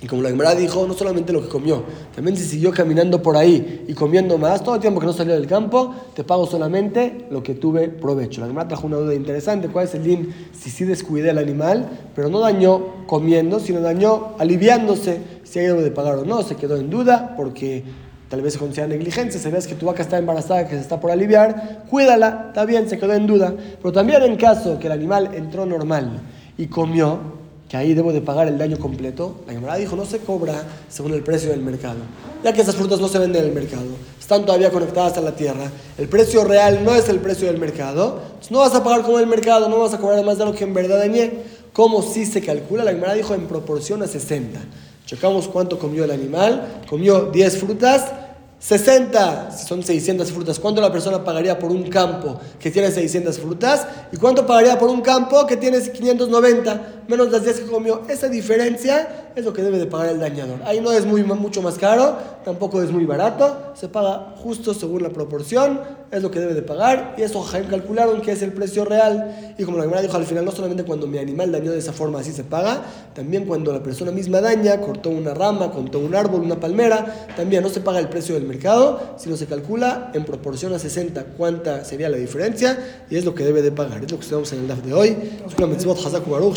Y 0.00 0.06
como 0.06 0.22
la 0.22 0.28
Gemara 0.28 0.54
dijo, 0.54 0.86
no 0.86 0.94
solamente 0.94 1.32
lo 1.32 1.42
que 1.42 1.48
comió, 1.48 1.82
también 2.14 2.36
si 2.36 2.44
siguió 2.44 2.70
caminando 2.70 3.20
por 3.20 3.36
ahí 3.36 3.84
y 3.88 3.94
comiendo 3.94 4.38
más, 4.38 4.62
todo 4.62 4.76
el 4.76 4.80
tiempo 4.80 5.00
que 5.00 5.06
no 5.06 5.12
salió 5.12 5.34
del 5.34 5.48
campo, 5.48 5.92
te 6.14 6.22
pago 6.22 6.46
solamente 6.46 7.26
lo 7.30 7.42
que 7.42 7.54
tuve 7.54 7.88
provecho. 7.88 8.40
La 8.40 8.46
Gemara 8.46 8.68
trajo 8.68 8.86
una 8.86 8.98
duda 8.98 9.14
interesante, 9.14 9.66
¿cuál 9.68 9.86
es 9.86 9.94
el 9.96 10.04
din 10.04 10.32
si 10.52 10.70
sí 10.70 10.84
descuidé 10.84 11.30
al 11.30 11.38
animal, 11.38 11.88
pero 12.14 12.28
no 12.28 12.38
dañó 12.38 13.06
comiendo, 13.08 13.58
sino 13.58 13.80
dañó 13.80 14.36
aliviándose, 14.38 15.20
si 15.42 15.58
hay 15.58 15.66
algo 15.66 15.82
de 15.82 15.90
pagar 15.90 16.18
o 16.18 16.24
no, 16.24 16.42
se 16.42 16.54
quedó 16.54 16.76
en 16.76 16.90
duda 16.90 17.34
porque 17.36 17.82
tal 18.28 18.42
vez 18.42 18.52
se 18.52 18.58
considera 18.60 18.86
negligencia, 18.86 19.40
si 19.40 19.50
ves 19.50 19.66
que 19.66 19.74
tu 19.74 19.86
vaca 19.86 20.02
está 20.02 20.18
embarazada, 20.18 20.68
que 20.68 20.76
se 20.76 20.80
está 20.80 21.00
por 21.00 21.10
aliviar, 21.10 21.86
cuídala, 21.90 22.44
está 22.48 22.64
bien, 22.64 22.88
se 22.88 22.98
quedó 22.98 23.14
en 23.14 23.26
duda. 23.26 23.54
Pero 23.82 23.92
también 23.92 24.22
en 24.22 24.36
caso 24.36 24.78
que 24.78 24.86
el 24.86 24.92
animal 24.92 25.30
entró 25.34 25.66
normal 25.66 26.20
y 26.56 26.66
comió, 26.66 27.37
que 27.68 27.76
ahí 27.76 27.92
debo 27.92 28.12
de 28.12 28.20
pagar 28.22 28.48
el 28.48 28.56
daño 28.56 28.78
completo, 28.78 29.36
la 29.46 29.52
Gemara 29.52 29.76
dijo, 29.76 29.94
no 29.94 30.06
se 30.06 30.20
cobra 30.20 30.64
según 30.88 31.12
el 31.12 31.22
precio 31.22 31.50
del 31.50 31.60
mercado, 31.60 31.98
ya 32.42 32.52
que 32.52 32.62
esas 32.62 32.76
frutas 32.76 32.98
no 32.98 33.08
se 33.08 33.18
venden 33.18 33.42
en 33.42 33.48
el 33.50 33.54
mercado, 33.54 33.84
están 34.18 34.46
todavía 34.46 34.70
conectadas 34.70 35.18
a 35.18 35.20
la 35.20 35.36
tierra, 35.36 35.70
el 35.98 36.08
precio 36.08 36.44
real 36.44 36.82
no 36.82 36.94
es 36.94 37.08
el 37.08 37.18
precio 37.18 37.46
del 37.46 37.58
mercado, 37.58 38.20
no 38.50 38.60
vas 38.60 38.74
a 38.74 38.82
pagar 38.82 39.02
como 39.02 39.18
el 39.18 39.26
mercado, 39.26 39.68
no 39.68 39.78
vas 39.78 39.92
a 39.92 39.98
cobrar 39.98 40.24
más 40.24 40.38
de 40.38 40.46
lo 40.46 40.54
que 40.54 40.64
en 40.64 40.72
verdad 40.72 40.98
dañé, 40.98 41.58
como 41.74 42.02
si 42.02 42.24
se 42.24 42.40
calcula, 42.40 42.84
la 42.84 42.92
Gemara 42.92 43.14
dijo 43.14 43.34
en 43.34 43.46
proporción 43.46 44.02
a 44.02 44.06
60. 44.06 44.58
Checamos 45.04 45.48
cuánto 45.48 45.78
comió 45.78 46.04
el 46.04 46.10
animal, 46.10 46.82
comió 46.88 47.30
10 47.30 47.58
frutas, 47.58 48.12
60, 48.58 49.52
si 49.52 49.66
son 49.66 49.82
600 49.82 50.32
frutas, 50.32 50.58
¿cuánto 50.58 50.80
la 50.80 50.90
persona 50.90 51.22
pagaría 51.22 51.58
por 51.58 51.70
un 51.70 51.84
campo 51.84 52.40
que 52.58 52.70
tiene 52.70 52.90
600 52.90 53.38
frutas? 53.38 53.86
¿Y 54.12 54.16
cuánto 54.16 54.46
pagaría 54.46 54.78
por 54.78 54.90
un 54.90 55.00
campo 55.00 55.46
que 55.46 55.56
tiene 55.56 55.80
590? 55.80 56.97
Menos 57.08 57.32
las 57.32 57.42
10 57.42 57.60
que 57.60 57.66
comió. 57.66 58.02
Esa 58.06 58.28
diferencia 58.28 59.30
es 59.34 59.42
lo 59.42 59.54
que 59.54 59.62
debe 59.62 59.78
de 59.78 59.86
pagar 59.86 60.10
el 60.10 60.20
dañador. 60.20 60.60
Ahí 60.66 60.80
no 60.80 60.92
es 60.92 61.06
muy, 61.06 61.24
mucho 61.24 61.62
más 61.62 61.78
caro, 61.78 62.18
tampoco 62.44 62.82
es 62.82 62.90
muy 62.90 63.06
barato, 63.06 63.72
se 63.74 63.88
paga 63.88 64.34
justo 64.36 64.74
según 64.74 65.02
la 65.02 65.08
proporción, 65.08 65.80
es 66.10 66.22
lo 66.22 66.30
que 66.30 66.38
debe 66.38 66.52
de 66.52 66.60
pagar. 66.60 67.14
Y 67.16 67.22
eso 67.22 67.42
calcularon 67.70 68.20
que 68.20 68.32
es 68.32 68.42
el 68.42 68.52
precio 68.52 68.84
real. 68.84 69.54
Y 69.56 69.64
como 69.64 69.78
la 69.78 69.84
primera 69.84 70.02
dijo 70.02 70.18
al 70.18 70.26
final, 70.26 70.44
no 70.44 70.50
solamente 70.50 70.84
cuando 70.84 71.06
mi 71.06 71.16
animal 71.16 71.50
dañó 71.50 71.70
de 71.70 71.78
esa 71.78 71.94
forma 71.94 72.20
así 72.20 72.32
se 72.32 72.44
paga, 72.44 72.82
también 73.14 73.46
cuando 73.46 73.72
la 73.72 73.82
persona 73.82 74.10
misma 74.10 74.42
daña, 74.42 74.78
cortó 74.80 75.08
una 75.08 75.32
rama, 75.32 75.70
cortó 75.70 76.00
un 76.00 76.14
árbol, 76.14 76.42
una 76.42 76.60
palmera, 76.60 77.28
también 77.36 77.62
no 77.62 77.70
se 77.70 77.80
paga 77.80 78.00
el 78.00 78.08
precio 78.08 78.34
del 78.34 78.44
mercado, 78.44 79.14
sino 79.16 79.36
se 79.38 79.46
calcula 79.46 80.10
en 80.12 80.26
proporción 80.26 80.74
a 80.74 80.78
60 80.78 81.24
cuánta 81.38 81.86
sería 81.86 82.10
la 82.10 82.18
diferencia 82.18 82.78
y 83.08 83.16
es 83.16 83.24
lo 83.24 83.34
que 83.34 83.44
debe 83.44 83.62
de 83.62 83.72
pagar. 83.72 84.04
Es 84.04 84.10
lo 84.10 84.18
que 84.18 84.24
estudiamos 84.24 84.52
en 84.52 84.60
el 84.60 84.68
DAF 84.68 84.82
de 84.82 84.92
hoy. 84.92 85.16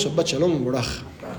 Shabbat 0.02 0.41
non 0.42 0.64
goraj. 0.64 0.90